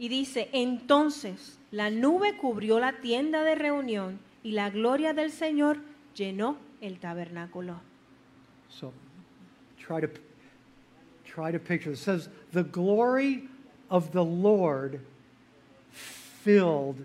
[0.00, 5.76] Y dice, entonces la nube cubrió la tienda de reunión y la gloria del Señor
[6.14, 7.82] llenó el tabernáculo.
[8.70, 8.94] So,
[9.76, 10.08] try to
[11.24, 11.92] try to picture.
[11.92, 13.50] It says, "The glory
[13.90, 15.00] of the Lord
[15.92, 17.04] filled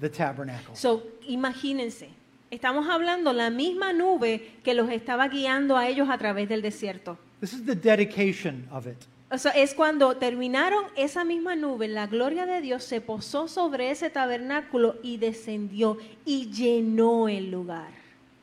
[0.00, 2.08] the tabernacle." So, imagínense,
[2.50, 7.18] estamos hablando la misma nube que los estaba guiando a ellos a través del desierto.
[7.40, 8.96] This is the dedication of it.
[9.32, 13.90] O sea, es cuando terminaron esa misma nube, la gloria de Dios se posó sobre
[13.90, 17.88] ese tabernáculo y descendió y llenó el lugar.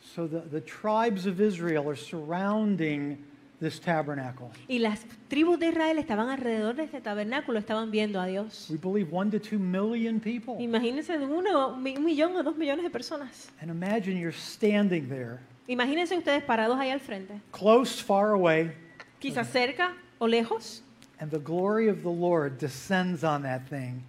[0.02, 3.24] So the, the tribes of Israel are surrounding
[3.60, 4.48] this tabernacle.
[4.68, 8.68] Y las tribus de Israel estaban alrededor de este tabernáculo, estaban viendo a Dios.
[8.72, 10.56] We believe one to two million people.
[10.58, 13.52] Imagínense de uno, un millón o dos millones de personas.
[13.62, 18.72] And imagine you're standing there, Imagínense ustedes parados ahí al frente, close, far away,
[19.20, 20.82] quizás cerca o lejos,
[21.20, 24.04] and the glory of the Lord descends on that thing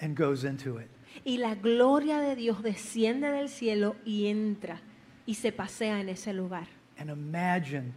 [0.00, 0.88] and goes into it.
[1.24, 4.80] y la gloria de Dios desciende del cielo y entra
[5.26, 6.66] y se pasea en ese lugar.
[6.98, 7.92] And imagine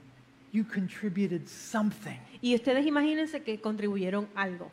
[0.52, 2.20] you contributed something.
[2.42, 4.72] Y ustedes imagínense que contribuyeron algo.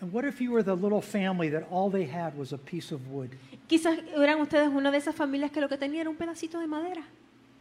[0.00, 2.92] And what if you were the little family that all they had was a piece
[2.92, 3.30] of wood?
[3.68, 6.66] Quizás eran ustedes una de esas familias que lo que tenía era un pedacito de
[6.66, 7.02] madera.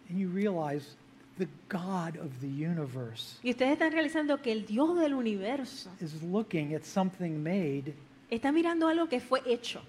[0.10, 0.96] And you realize
[1.38, 6.22] the God of the universe Y ustedes están realizando que el Dios del universo is
[6.24, 7.94] looking at something made
[8.30, 9.82] está mirando algo que fue hecho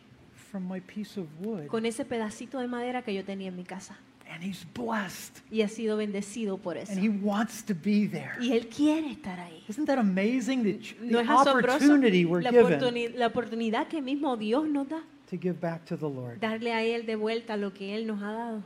[0.51, 1.67] from my piece of wood.
[1.67, 3.97] con ese pedacito de madera que yo tenía en mi casa.
[4.27, 5.43] And he's blessed.
[5.51, 6.91] Y ha sido bendecido por eso.
[6.93, 8.33] And he wants to be there.
[8.41, 9.63] Y Él quiere estar ahí.
[9.69, 10.63] Isn't that amazing?
[10.63, 15.03] The, ¿No es opportunity we're la, given oportuni- la oportunidad que mismo Dios nos da?
[15.29, 16.41] to give back to the Lord.
[16.41, 18.63] Darle a Él de vuelta lo que Él nos ha dado.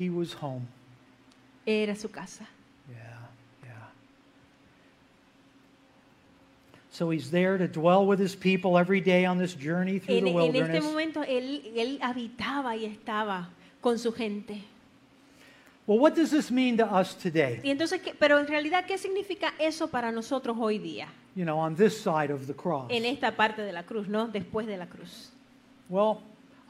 [0.00, 0.66] He was home.
[1.66, 2.46] Era su casa.
[2.88, 2.96] Yeah,
[3.64, 3.88] yeah.
[6.90, 10.24] So he's there to dwell with his people every day on this journey through En,
[10.24, 10.84] the en este wilderness.
[10.84, 13.48] momento él, él habitaba y estaba
[13.80, 14.62] con su gente.
[15.86, 17.60] Well, what does this mean to us today?
[17.62, 21.06] Y entonces, ¿qué- pero en realidad, ¿qué significa eso para nosotros hoy día?
[21.36, 22.86] You know, on this side of the cross.
[22.90, 24.26] En esta parte de la cruz, ¿no?
[24.26, 25.30] Después de la cruz.
[25.88, 26.22] Well,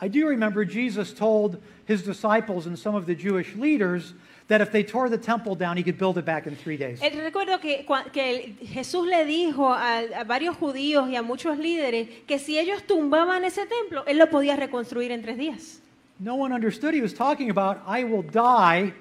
[0.03, 4.13] I do remember Jesus told his disciples and some of the Jewish leaders
[4.49, 7.01] that if they tore the temple down, he could build it back in three days.
[7.03, 12.09] Eh, Recuerdo que, que Jesús le dijo a, a varios judíos y a muchos líderes
[12.27, 15.81] que si ellos tumbaban ese templo, él lo podía reconstruir en tres días.
[16.19, 18.95] No one understood he was talking about, I will die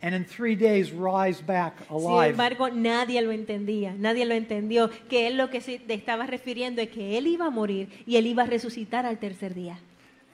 [0.00, 2.26] and in three days rise back alive.
[2.26, 6.82] Sin embargo, nadie lo entendía, nadie lo entendió, que él lo que se estaba refiriendo
[6.82, 9.78] es que él iba a morir y él iba a resucitar al tercer día.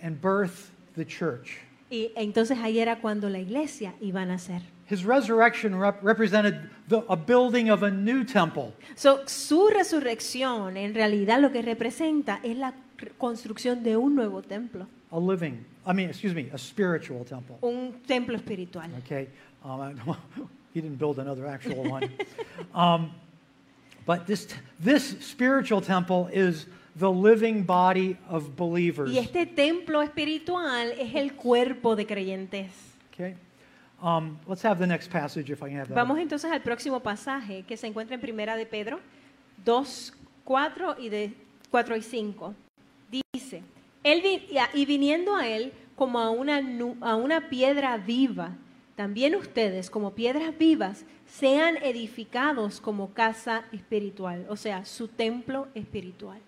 [0.03, 1.59] and birth the church.
[1.91, 4.63] Y entonces ahí era cuando la iglesia iba a nacer.
[4.89, 8.73] His resurrection rep- represented the, a building of a new temple.
[8.97, 12.75] So, su resurrección en realidad lo que representa es la
[13.19, 17.57] construcción de un nuevo templo, a living, I mean, excuse me, a spiritual temple.
[17.63, 18.91] un templo espiritual.
[19.05, 19.29] Okay,
[19.65, 19.95] um, I-
[20.75, 22.09] he didn't build another actual one.
[22.75, 23.11] um,
[24.07, 24.49] but this,
[24.81, 26.67] this spiritual temple is
[27.01, 29.11] the living body of believers.
[29.11, 32.71] Y este templo espiritual es el cuerpo de creyentes.
[33.13, 33.35] Okay,
[34.03, 35.97] um, let's have the next passage if I can have that.
[35.97, 39.01] Vamos entonces al próximo pasaje que se encuentra en Primera de Pedro
[39.65, 41.33] 2, 4 y de
[41.71, 42.55] 4 y 5.
[43.33, 43.63] Dice,
[44.05, 46.61] él vi- y viniendo a él como a una,
[47.03, 48.57] a una piedra viva,
[48.97, 56.39] también ustedes como piedras vivas sean edificados como casa espiritual, o sea, su templo espiritual.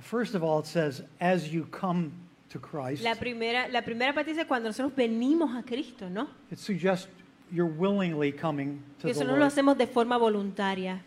[0.00, 2.12] First of all, it says, as you come
[2.50, 6.28] to Christ, La primera, la primera parte dice cuando nosotros venimos a Cristo, ¿no?
[6.50, 7.08] it suggests
[7.52, 9.52] you're willingly coming to Que the eso no lo Lord.
[9.52, 11.00] hacemos de forma voluntaria.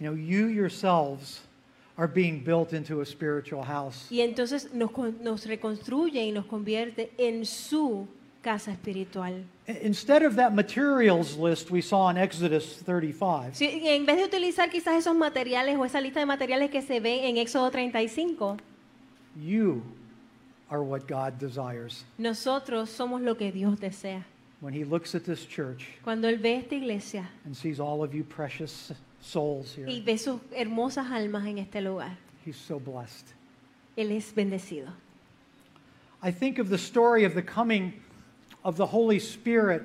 [0.00, 1.42] You know, you yourselves
[1.98, 4.06] are being built into a spiritual house.
[4.10, 8.06] Y entonces nos, con- nos reconstruye y nos convierte en su
[8.42, 9.44] casa espiritual.
[9.82, 14.68] Instead of that materials list we saw in Exodus 35, Si- en vez de utilizar
[14.70, 18.56] quizás esos materiales o esa lista de materiales que se ve en Éxodo 35,
[19.40, 19.82] you
[20.70, 22.04] are what God desires.
[22.18, 24.24] nosotros somos lo que Dios desea.
[24.60, 28.14] When He looks at this church Cuando Él ve esta iglesia and sees all of
[28.14, 33.26] you precious souls y here, ve sus hermosas almas en este lugar, He's so blessed.
[33.96, 34.88] Él es bendecido.
[36.22, 37.92] I think of the story of the coming
[38.64, 39.82] of the Holy Spirit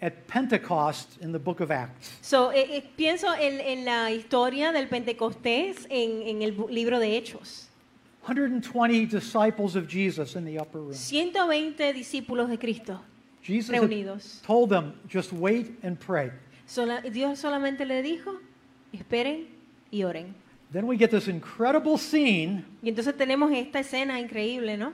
[0.00, 2.10] at Pentecost in the book of Acts.
[2.22, 7.16] So, eh, eh, pienso en, en la historia del Pentecostés en, en el libro de
[7.16, 7.68] Hechos.
[8.24, 10.92] 120 disciples of Jesus in the upper room.
[10.94, 13.00] 120 discípulos de Cristo
[13.42, 14.42] Jesus reunidos.
[14.46, 16.30] told them, just wait and pray.
[16.66, 18.38] Sola- Dios solamente le dijo,
[18.92, 19.46] esperen
[19.90, 20.34] y oren.
[20.70, 24.92] Then we get this incredible scene Y entonces tenemos esta escena increíble, ¿no?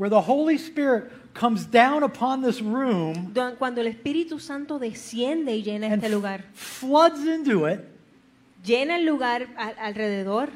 [0.00, 5.62] Where the Holy Spirit comes down upon this room Cuando el Espíritu Santo desciende y
[5.62, 6.44] llena and este lugar.
[6.54, 7.80] floods into it.
[8.64, 9.46] Llena el lugar
[9.78, 10.48] alrededor.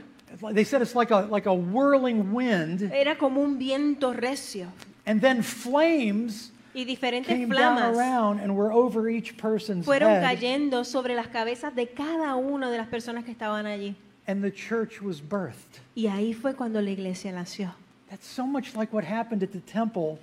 [0.55, 4.69] They said it's like a, like a whirling wind, Era como un viento recio.
[5.07, 10.23] and then flames Y diferentes came down around and were over each person's fueron head,
[10.23, 13.95] cayendo sobre las cabezas de cada una de las personas que estaban allí.
[14.27, 15.79] and the church was birthed.
[15.95, 17.75] Y ahí fue cuando la iglesia nació.
[18.11, 20.19] That's so much like what happened at the temple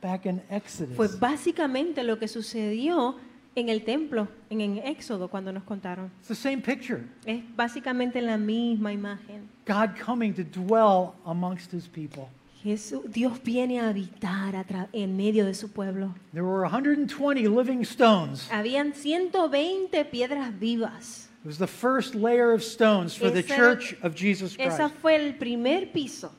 [0.00, 1.18] back in Fue Exodus.
[1.20, 3.16] básicamente lo que sucedió
[3.54, 6.10] en el templo, en el Éxodo, cuando nos contaron.
[6.20, 7.04] It's the same picture.
[7.26, 9.48] Es básicamente la misma imagen.
[9.66, 12.28] God coming to dwell amongst his people.
[12.62, 16.14] Jesús, Dios viene a habitar a en medio de su pueblo.
[16.32, 18.48] There were 120 living stones.
[18.50, 21.28] Habían 120 piedras vivas.
[21.44, 24.94] It was the first layer of stones for the Esa- church of Jesus Esa Christ.
[25.00, 26.32] fue el primer piso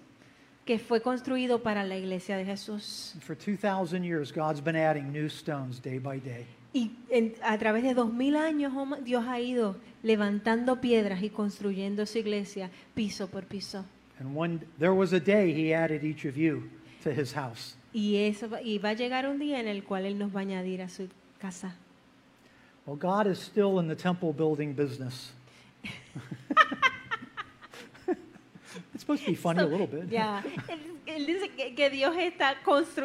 [0.69, 3.13] que fue construido para la iglesia de Jesús.
[3.15, 6.45] And for 2,000 years, God's been adding new stones day by day.
[6.73, 11.31] Y en- a través de dos mil años oh, Dios ha ido levantando piedras y
[11.31, 13.83] construyendo su iglesia piso por piso.
[14.19, 16.69] And one, there was a day He added each of you
[17.03, 17.75] to His house.
[17.91, 20.41] Y, eso, va- y va a llegar un día en el cual Él nos va
[20.41, 21.07] a añadir a su
[21.39, 21.73] casa.
[22.85, 25.31] Well, God is still in the temple building business.
[29.09, 30.09] supposed to be funny a little bit.
[30.09, 32.55] Ya, él, él dice que, que Dios está,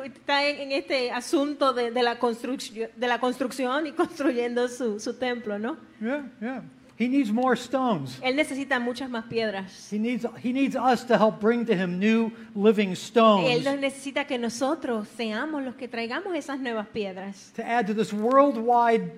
[0.04, 5.14] está en, en este asunto de, de la de la construcción y construyendo su, su
[5.14, 5.76] templo, ¿no?
[6.00, 6.62] Yeah, yeah.
[6.96, 8.20] He needs more stones.
[8.22, 9.92] Él necesita muchas más piedras.
[9.92, 13.80] He needs, he needs us to help bring to him new living Él stones nos
[13.80, 19.10] necesita que nosotros seamos los que traigamos esas nuevas piedras to add to this worldwide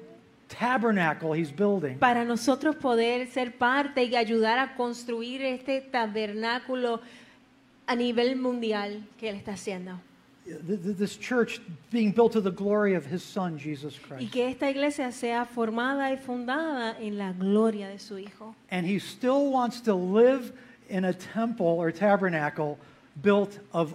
[0.48, 1.98] tabernacle he's building.
[1.98, 7.00] para nosotros poder ser parte y ayudar a construir este tabernáculo
[7.86, 10.00] a nivel mundial que Él está haciendo.
[10.44, 14.22] Th- th- This church being built to the glory of his son, Jesus Christ.
[14.22, 18.54] Y que esta iglesia sea formada y fundada en la gloria de su Hijo.
[18.70, 20.52] And he still wants to live
[20.88, 22.78] in a temple or tabernacle
[23.22, 23.94] built of,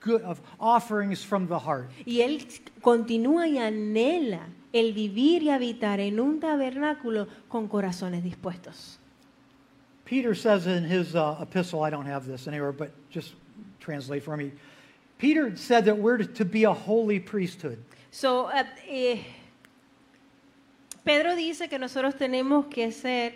[0.00, 1.90] good, of offerings from the heart.
[2.06, 2.46] Y Él
[2.80, 4.40] continúa y anhela
[4.72, 8.98] el vivir y habitar en un tabernáculo con corazones dispuestos.
[10.04, 13.34] Peter says in his uh, epistle, I don't have this anywhere, but just
[13.78, 14.52] translate for me.
[15.18, 17.78] Peter said that we're to be a holy priesthood.
[18.10, 19.20] So, eh, eh,
[21.04, 23.32] Pedro dice que nosotros tenemos que ser,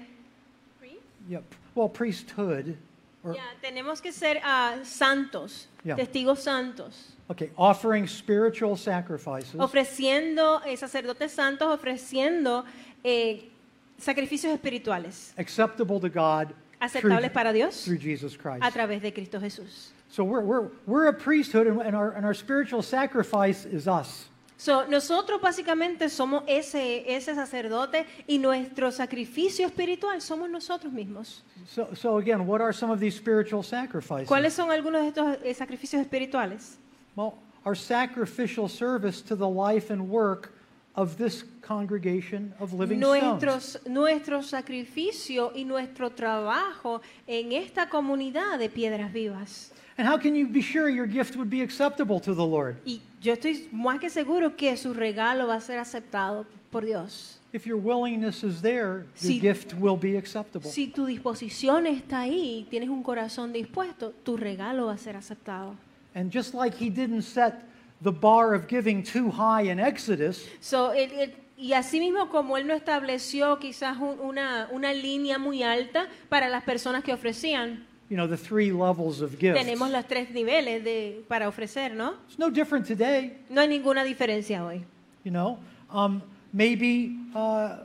[1.28, 1.45] Yep.
[1.74, 2.76] Well, priesthood,
[3.24, 5.97] or, ya, tenemos que ser ah, santos, Yeah.
[5.97, 12.64] testigos santos, okay, offering spiritual sacrifices ofreciendo eh, sacerdotes santos, ofreciendo
[13.03, 13.51] eh,
[13.99, 18.62] sacrificios espirituales acceptable to God aceptables through, para Dios through Jesus Christ.
[18.62, 19.93] a través de Cristo Jesús.
[20.09, 24.29] So we're, we're, we're a priesthood, and, and, our, and our spiritual sacrifice is us.
[24.57, 31.43] So, nosotros básicamente somos ese, ese sacerdote y nuestro sacrificio espiritual somos nosotros mismos.
[31.66, 34.29] So, so again, what are some of these spiritual sacrifices?
[34.29, 36.79] ¿Cuáles son algunos de estos eh, sacrificios espirituales?
[37.16, 37.34] Well,
[37.64, 40.52] our sacrificial service to the life and work
[40.96, 43.22] of this congregation of living stones.
[43.42, 49.72] Nuestros, nuestro sacrificio y nuestro trabajo en esta comunidad de piedras vivas.
[49.96, 52.76] And how can you be sure your gift would be acceptable to the Lord?
[52.84, 57.38] Y yo estoy más que seguro que su regalo va a ser aceptado por Dios.
[57.52, 60.68] If your willingness is there, the Si- gift will be acceptable.
[60.68, 65.76] Si tu disposición está ahí, tienes un corazón dispuesto, tu regalo va a ser aceptado.
[66.14, 67.62] And just like he didn't set
[68.02, 72.66] the bar of giving too high in Exodus, So, él- él- y asimismo como él
[72.66, 78.16] no estableció quizás un- una, una línea muy alta para las personas que ofrecían, you
[78.16, 79.58] know, the three levels of gifts.
[79.58, 82.14] tenemos los tres niveles de, para ofrecer, ¿no?
[82.28, 84.84] It's no different today, No hay ninguna diferencia hoy.
[85.24, 85.58] you know.
[85.90, 86.20] Um,
[86.52, 87.84] maybe uh,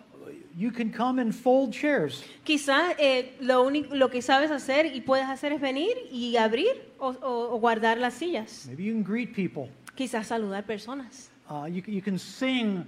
[0.60, 2.22] you can come and fold chairs.
[2.43, 6.91] Quizás eh, lo, único, lo que sabes hacer y puedes hacer es venir y abrir
[6.99, 8.66] o, o- o guardar las sillas.
[8.68, 9.70] Maybe you can greet people.
[9.95, 11.30] Quizás saludar personas.
[11.49, 12.84] Uh, you, you can sing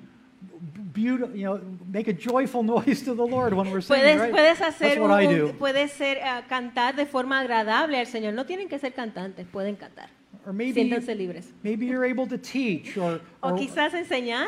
[0.93, 1.61] beautiful, you know,
[1.91, 4.31] make a joyful noise to the Lord when we're singing, Puedes, right?
[4.33, 5.53] puedes hacer That's what I do.
[5.57, 8.33] puedes ser, eh, cantar de forma agradable al Señor.
[8.33, 10.09] No tienen que ser cantantes, pueden cantar.
[10.45, 11.53] Or maybe, Siéntanse libres.
[11.63, 14.47] maybe you're able to teach, or, O or quizás enseñar.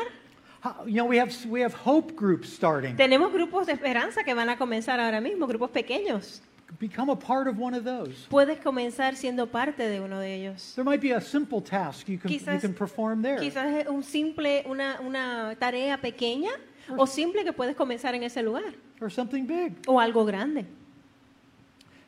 [0.86, 2.96] You know, we have we have hope groups starting.
[2.96, 6.40] Tenemos grupos de esperanza que van a comenzar ahora mismo, grupos pequeños.
[6.80, 8.26] Become a part of one of those.
[8.28, 10.72] Puedes comenzar siendo parte de uno de ellos.
[10.74, 13.38] There might be a simple task you can you Quizás- can perform there.
[13.38, 16.50] Quizás es un simple, una, una tarea pequeña
[16.96, 18.74] o simple que puedes comenzar en ese lugar.
[19.00, 19.74] or something big.
[19.86, 20.66] O algo grande.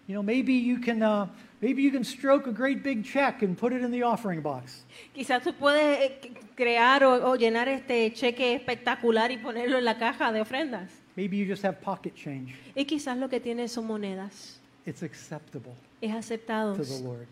[0.09, 1.27] You know, maybe you can uh,
[1.61, 4.85] maybe you can stroke a great big check and put it in the offering box.
[5.15, 9.99] Quizás tú puedes eh, crear o, o llenar este cheque espectacular y ponerlo en la
[9.99, 10.91] caja de ofrendas.
[11.17, 12.55] Maybe you just have pocket change.
[12.77, 14.61] Y quizás lo que tienes son monedas.
[14.85, 17.27] It's acceptable Es aceptado to the Lord.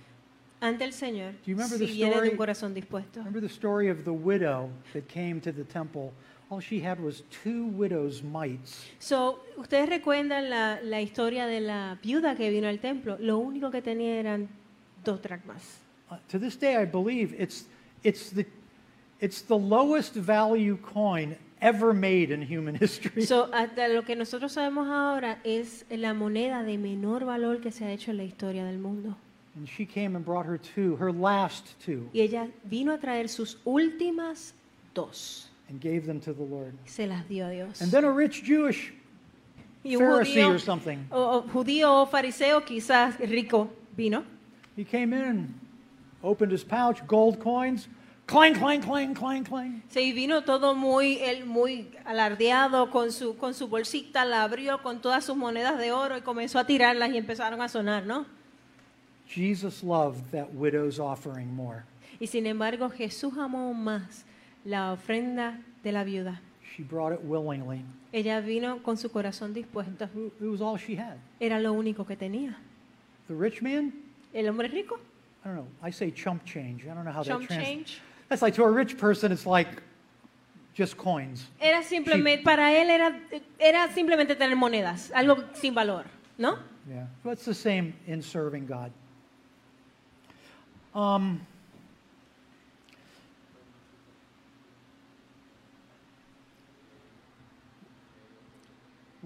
[0.60, 2.28] ante el Señor Do you remember si the viene de story?
[2.30, 3.18] un corazón dispuesto.
[3.20, 6.12] Remember the story of the widow that came to the temple?
[6.50, 8.84] All she had was two widow's mites.
[8.98, 13.16] So, Ustedes recuerdan la, la historia de la viuda que vino al templo.
[13.18, 14.48] Lo único que tenía eran
[15.04, 15.80] dos dracmas.
[16.10, 17.64] Uh, to this day, I believe it's,
[18.02, 18.44] it's, the,
[19.20, 23.24] it's the lowest value coin ever made in human history.
[23.24, 27.86] So, hasta lo que nosotros sabemos ahora es la moneda de menor valor que se
[27.86, 29.16] ha hecho en la historia del mundo.
[29.56, 33.28] And she came and brought her two, her last two, Y ella vino a traer
[33.28, 34.52] sus últimas
[34.94, 35.48] dos.
[35.68, 36.74] And gave them to the Lord.
[36.86, 37.80] Se las dio a Dios.
[37.80, 38.92] And then a rich Jewish
[39.84, 44.24] Y un Pharisee judío, or something o, o judío o fariseo, quizás rico, vino.
[44.76, 45.54] He came in,
[46.22, 47.86] opened his pouch, gold coins,
[48.26, 49.82] clang, clang, clang, clang, clang.
[49.90, 55.00] Sí, vino todo muy, él muy alardeado con su, con su bolsita, la abrió con
[55.00, 58.26] todas sus monedas de oro y comenzó a tirarlas y empezaron a sonar, ¿no?
[59.26, 61.84] Jesus loved that widow's offering more.
[62.18, 64.24] Y sin embargo, Jesús amó más
[64.64, 66.40] la ofrenda de la viuda.
[66.76, 67.84] She brought it willingly.
[68.12, 70.08] Ella vino con su corazón dispuesto.
[70.40, 71.18] It was all she had.
[71.40, 72.54] Era lo único que tenía.
[73.28, 73.92] The rich man,
[74.32, 74.98] El hombre rico,
[75.44, 75.66] I don't know.
[75.82, 76.84] I say chump change.
[76.84, 77.90] I don't know how chump that translates.
[77.90, 78.00] change.
[78.28, 79.68] That's like to a rich person, it's like
[80.74, 81.46] just coins.
[81.60, 83.20] Era simplemente, para él era,
[83.58, 86.04] era simplemente tener monedas, algo sin valor,
[86.38, 86.58] ¿no?
[86.88, 87.06] Yeah.
[87.30, 88.90] It's the same in serving God.
[90.94, 91.40] Um,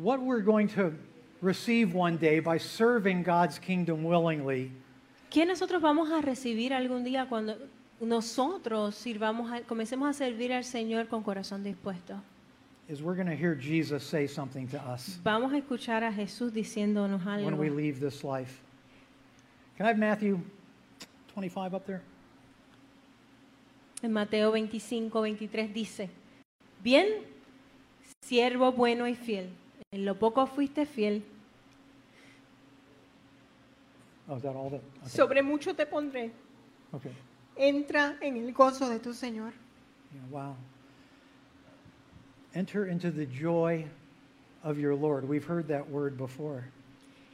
[0.00, 0.92] what we're going to
[1.42, 4.70] receive one day by serving God's kingdom willingly
[5.30, 7.56] ¿Qué nosotros vamos a recibir algún día cuando
[8.00, 12.14] nosotros sirvamos, a- comencemos a servir al Señor con corazón dispuesto?
[12.88, 16.52] is we're going to hear Jesus say something to us Vamos a escuchar a Jesús
[16.52, 17.76] diciéndonos when we algo.
[17.76, 18.62] leave this life.
[19.76, 20.38] Can I have Matthew
[21.34, 22.00] 25 up there?
[24.02, 26.08] En Mateo 25, 23 dice,
[26.82, 27.06] bien,
[28.22, 29.50] siervo bueno y fiel,
[29.90, 31.22] en lo poco fuiste fiel,
[34.30, 34.82] Oh, is that all that?
[34.98, 35.08] Okay.
[35.08, 36.30] sobre mucho te pondré.
[36.92, 37.10] okay.
[37.56, 39.52] Entra en el gozo de tu Señor.
[40.12, 40.54] Yeah, wow.
[42.54, 43.86] Enter into the joy
[44.62, 45.26] of your Lord.
[45.26, 46.64] We've heard that word before.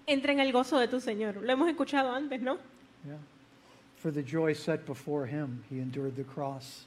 [0.07, 1.43] Entra en el gozo de tu Señor.
[1.43, 2.59] Lo hemos escuchado antes, ¿no?
[3.05, 3.17] Yeah.
[3.97, 6.87] For the joy set before him, he endured the cross.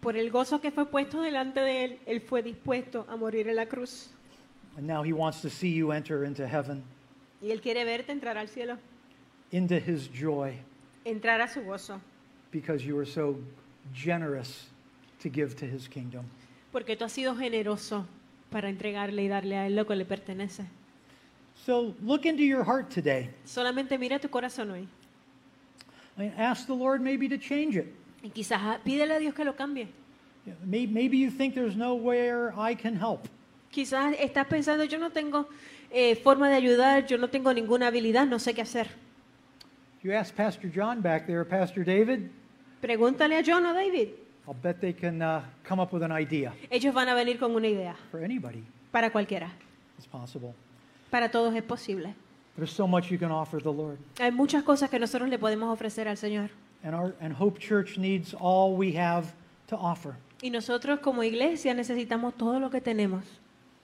[0.00, 3.56] Por el gozo que fue puesto delante de él, él fue dispuesto a morir en
[3.56, 4.10] la cruz.
[4.78, 6.84] And now he wants to see you enter into heaven,
[7.42, 8.78] Y él quiere verte entrar al cielo,
[9.50, 10.54] into his joy,
[11.04, 12.00] entrar a su gozo,
[12.52, 13.36] because you were so
[13.92, 14.68] generous
[15.18, 16.24] to give to his kingdom.
[16.70, 18.06] porque tú has sido generoso
[18.52, 20.64] para entregarle y darle a él lo que le pertenece.
[21.56, 24.86] So look into your heart today Solamente mira tu corazón hoy.
[26.16, 27.92] I mean, ask the Lord maybe to change it.
[28.22, 29.88] Y quizás ah, pídele a Dios que lo cambie.
[30.64, 33.28] May- Maybe you think there's nowhere I can help.
[33.70, 35.48] Quizás estás pensando, yo no tengo
[35.90, 38.88] eh, forma de ayudar, yo no tengo ninguna habilidad, no sé qué hacer.
[40.02, 42.30] You ask Pastor John back there, Pastor David,
[42.80, 44.10] Pregúntale a John o David.
[44.46, 47.54] I'll bet they can uh, come up with an idea Ellos van a venir con
[47.54, 47.94] una idea.
[48.10, 48.64] for anybody.
[48.90, 49.50] Para cualquiera.
[49.98, 50.54] It's possible.
[51.10, 52.14] Para todos es posible.
[52.56, 53.98] There's so much you can offer the Lord.
[54.20, 56.50] Hay muchas cosas que nosotros le podemos ofrecer al Señor.
[56.82, 59.32] And, our, and Hope Church needs all we have
[59.66, 60.14] to offer.
[60.40, 63.24] Y nosotros como iglesia necesitamos todo lo que tenemos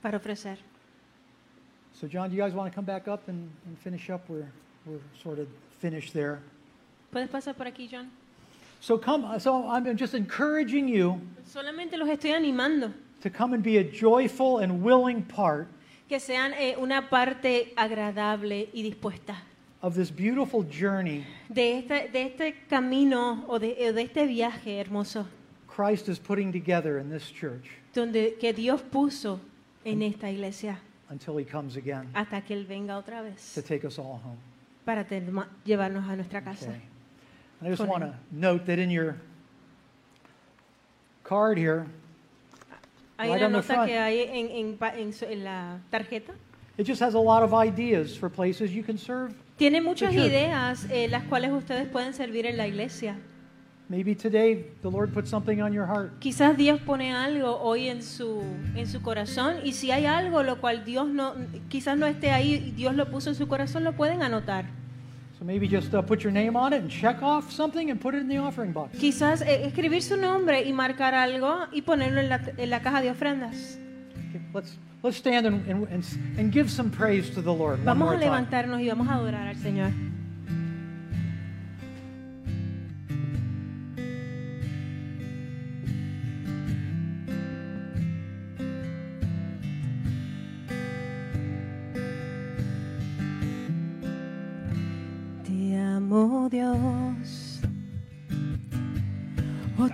[0.05, 0.59] para ofrecer.
[1.99, 4.29] So, John, do you guys want to come back up and, and finish up?
[4.29, 4.53] We're,
[4.85, 5.49] we're sort of
[5.81, 6.41] finished there.
[7.11, 8.11] ¿Puedes pasar por aquí, John?
[8.81, 12.93] So, come, so I'm just encouraging you Solamente los estoy animando
[13.23, 15.69] to come and be a joyful and willing part
[16.07, 19.37] que sean eh, una parte agradable y dispuesta
[19.81, 25.27] of this beautiful journey de este, de este camino o de, de este viaje hermoso
[25.67, 29.41] Christ is putting together in this church donde que Dios puso
[29.85, 30.79] en esta iglesia
[31.11, 34.39] until he comes again hasta que él venga otra to vez take us all home.
[34.85, 35.07] para
[35.65, 36.69] llevarnos a nuestra casa.
[36.71, 36.81] Okay.
[37.63, 39.17] I just want to note that in your
[41.23, 41.87] card here,
[43.19, 43.89] Hay Right una on the nota front.
[43.89, 46.33] que hay en, en pa- en su- en la tarjeta.
[46.77, 49.33] it just has a lot of ideas for places you can serve.
[49.57, 53.17] Tiene muchas ideas eh, las cuales ustedes pueden servir en la iglesia.
[53.89, 56.19] Maybe today the Lord put something on your heart.
[56.19, 58.43] Quizás Dios pone algo hoy en su,
[58.75, 61.35] en su corazón y si hay algo lo cual Dios no,
[61.69, 64.65] quizás no esté ahí y Dios lo puso en su corazón, lo pueden anotar.
[65.39, 68.15] So maybe just uh, put your name on it and check off something and put
[68.15, 68.97] it in the offering box.
[68.99, 73.03] Quizás eh, escribir su nombre y marcar algo y ponerlo en la, en la caja
[73.03, 73.79] de ofrendas.
[74.31, 75.87] Okay, let's let's stand and, and,
[76.39, 77.85] and, give some praise to the Lord.
[77.85, 78.25] Vamos a time.
[78.25, 79.91] levantarnos y vamos a adorar al Señor.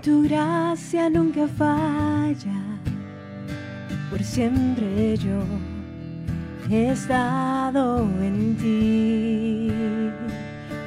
[0.02, 2.60] Tu gracia nunca falla,
[4.10, 5.42] por siempre yo
[6.70, 9.70] he estado en ti.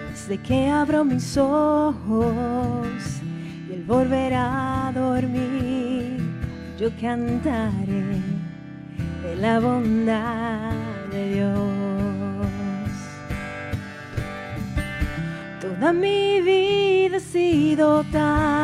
[0.10, 2.88] Desde que abro mis ojos
[3.70, 6.18] y el volver a dormir,
[6.80, 8.20] yo cantaré
[9.22, 10.72] de la bondad
[11.12, 11.60] de Dios.
[15.62, 18.63] Toda mi vida he sido tan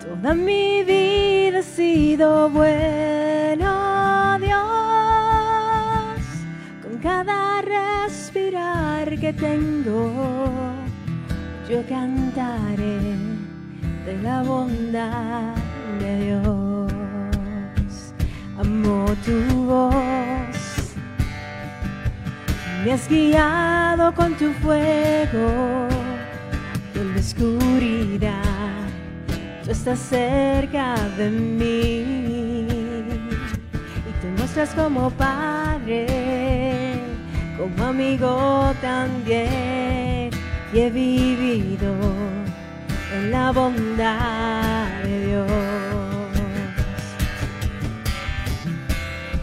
[0.00, 4.60] Toda mi vida he sido bueno, Dios.
[6.80, 10.52] Con cada respirar que tengo,
[11.68, 13.00] yo cantaré
[14.06, 15.56] de la bondad
[15.98, 16.92] de Dios.
[18.56, 20.94] Amo tu voz.
[22.84, 25.93] Me has guiado con tu fuego
[27.34, 28.42] oscuridad.
[29.64, 32.66] Tú estás cerca de mí
[34.08, 36.06] y te muestras como padre,
[37.56, 40.30] como amigo también.
[40.72, 41.94] Y he vivido
[43.14, 45.46] en la bondad de Dios.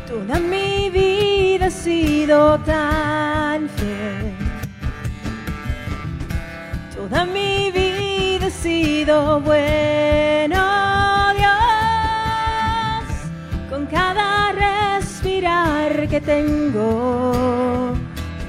[0.08, 3.81] Toda mi vida he sido tan fiel.
[7.12, 10.64] Toda mi vida he sido bueno,
[11.36, 13.06] Dios.
[13.70, 17.94] Con cada respirar que tengo,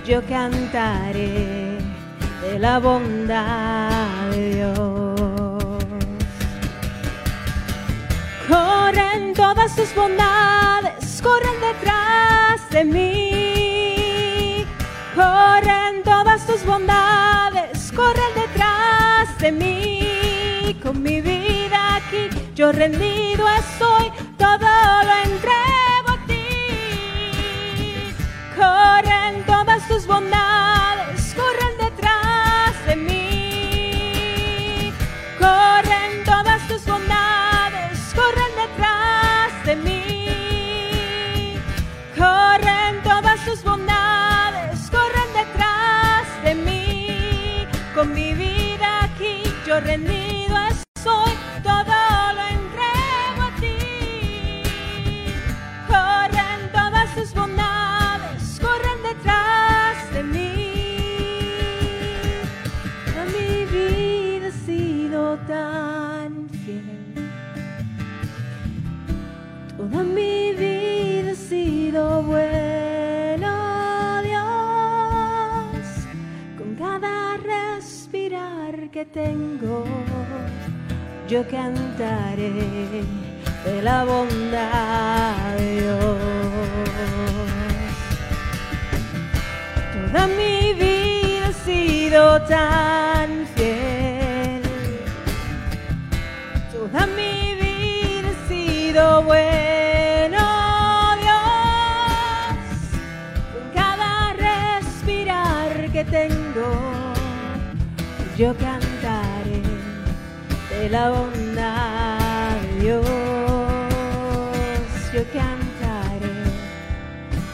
[0.06, 1.78] yo cantaré
[2.40, 5.84] de la bondad de Dios.
[8.48, 14.64] Corren todas tus bondades, corren detrás de mí.
[15.16, 18.31] Corren todas tus bondades, corren
[19.42, 20.78] de mí.
[20.82, 24.58] Con mi vida aquí, yo rendido estoy, todo
[25.08, 26.44] lo entrego a ti.
[28.56, 30.81] Corren todas tus bondades,
[79.12, 79.84] tengo,
[81.28, 83.04] yo cantaré
[83.64, 86.16] de la bondad de Dios.
[89.92, 94.62] Toda mi vida he sido tan fiel.
[96.72, 99.24] Toda mi vida he sido
[105.92, 107.01] que tengo,
[108.36, 109.62] yo cantaré
[110.70, 113.06] de la bondad de Dios.
[115.12, 116.32] Yo cantaré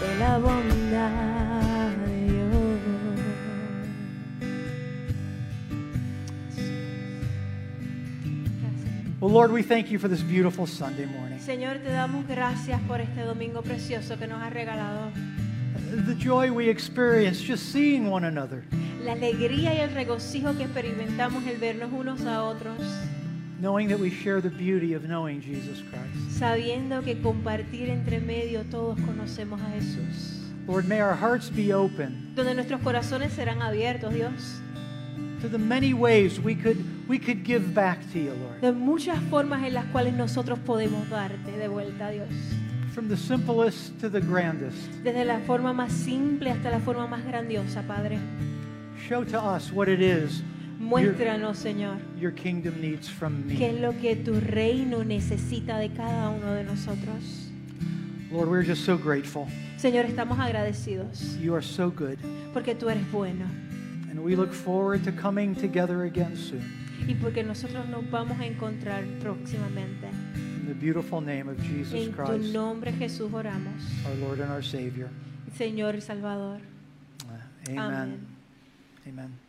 [0.01, 2.49] de la bondad de Dios.
[9.21, 11.41] Well, Lord, we thank you for this beautiful Sunday morning.
[11.41, 15.11] Señor, te damos gracias por este domingo precioso que nos has regalado.
[16.07, 18.63] The joy we experience just seeing one another,
[19.05, 22.79] La alegría y el regocijo que experimentamos el vernos unos a otros,
[23.61, 26.39] knowing that we share the beauty of knowing Jesus Christ.
[26.39, 30.35] sabiendo que compartir entre medio todos conocemos a Jesús.
[30.67, 34.61] Lord, may our hearts be open Donde nuestros corazones serán abiertos, Dios,
[35.41, 36.77] to the many ways we could
[37.09, 38.61] we could give back to you, Lord.
[38.61, 42.29] de muchas formas en las cuales nosotros podemos darte de vuelta, Dios.
[42.93, 44.77] From the simplest to the grandest.
[45.05, 48.19] Desde la forma más simple hasta la forma más grandiosa, Padre.
[49.09, 50.43] Show to us what it is
[50.79, 53.81] your, Muéstranos, Señor, your kingdom needs from qué es me.
[53.81, 57.49] lo que tu reino necesita de cada uno de nosotros.
[58.31, 59.49] Lord, we're just so grateful.
[59.79, 62.19] Señor, estamos agradecidos You are so good.
[62.53, 63.47] porque tú eres bueno
[64.11, 66.63] And we look forward to coming together again soon.
[67.09, 70.09] y porque nosotros nos vamos a encontrar próximamente.
[70.61, 74.51] In the beautiful name of Jesus En tu Christ, nombre Jesús oramos, our Lord and
[74.53, 75.09] our Savior.
[75.57, 76.61] Señor y Salvador.
[77.69, 77.79] Amen.
[77.79, 78.38] Amén.
[79.09, 79.48] Amen.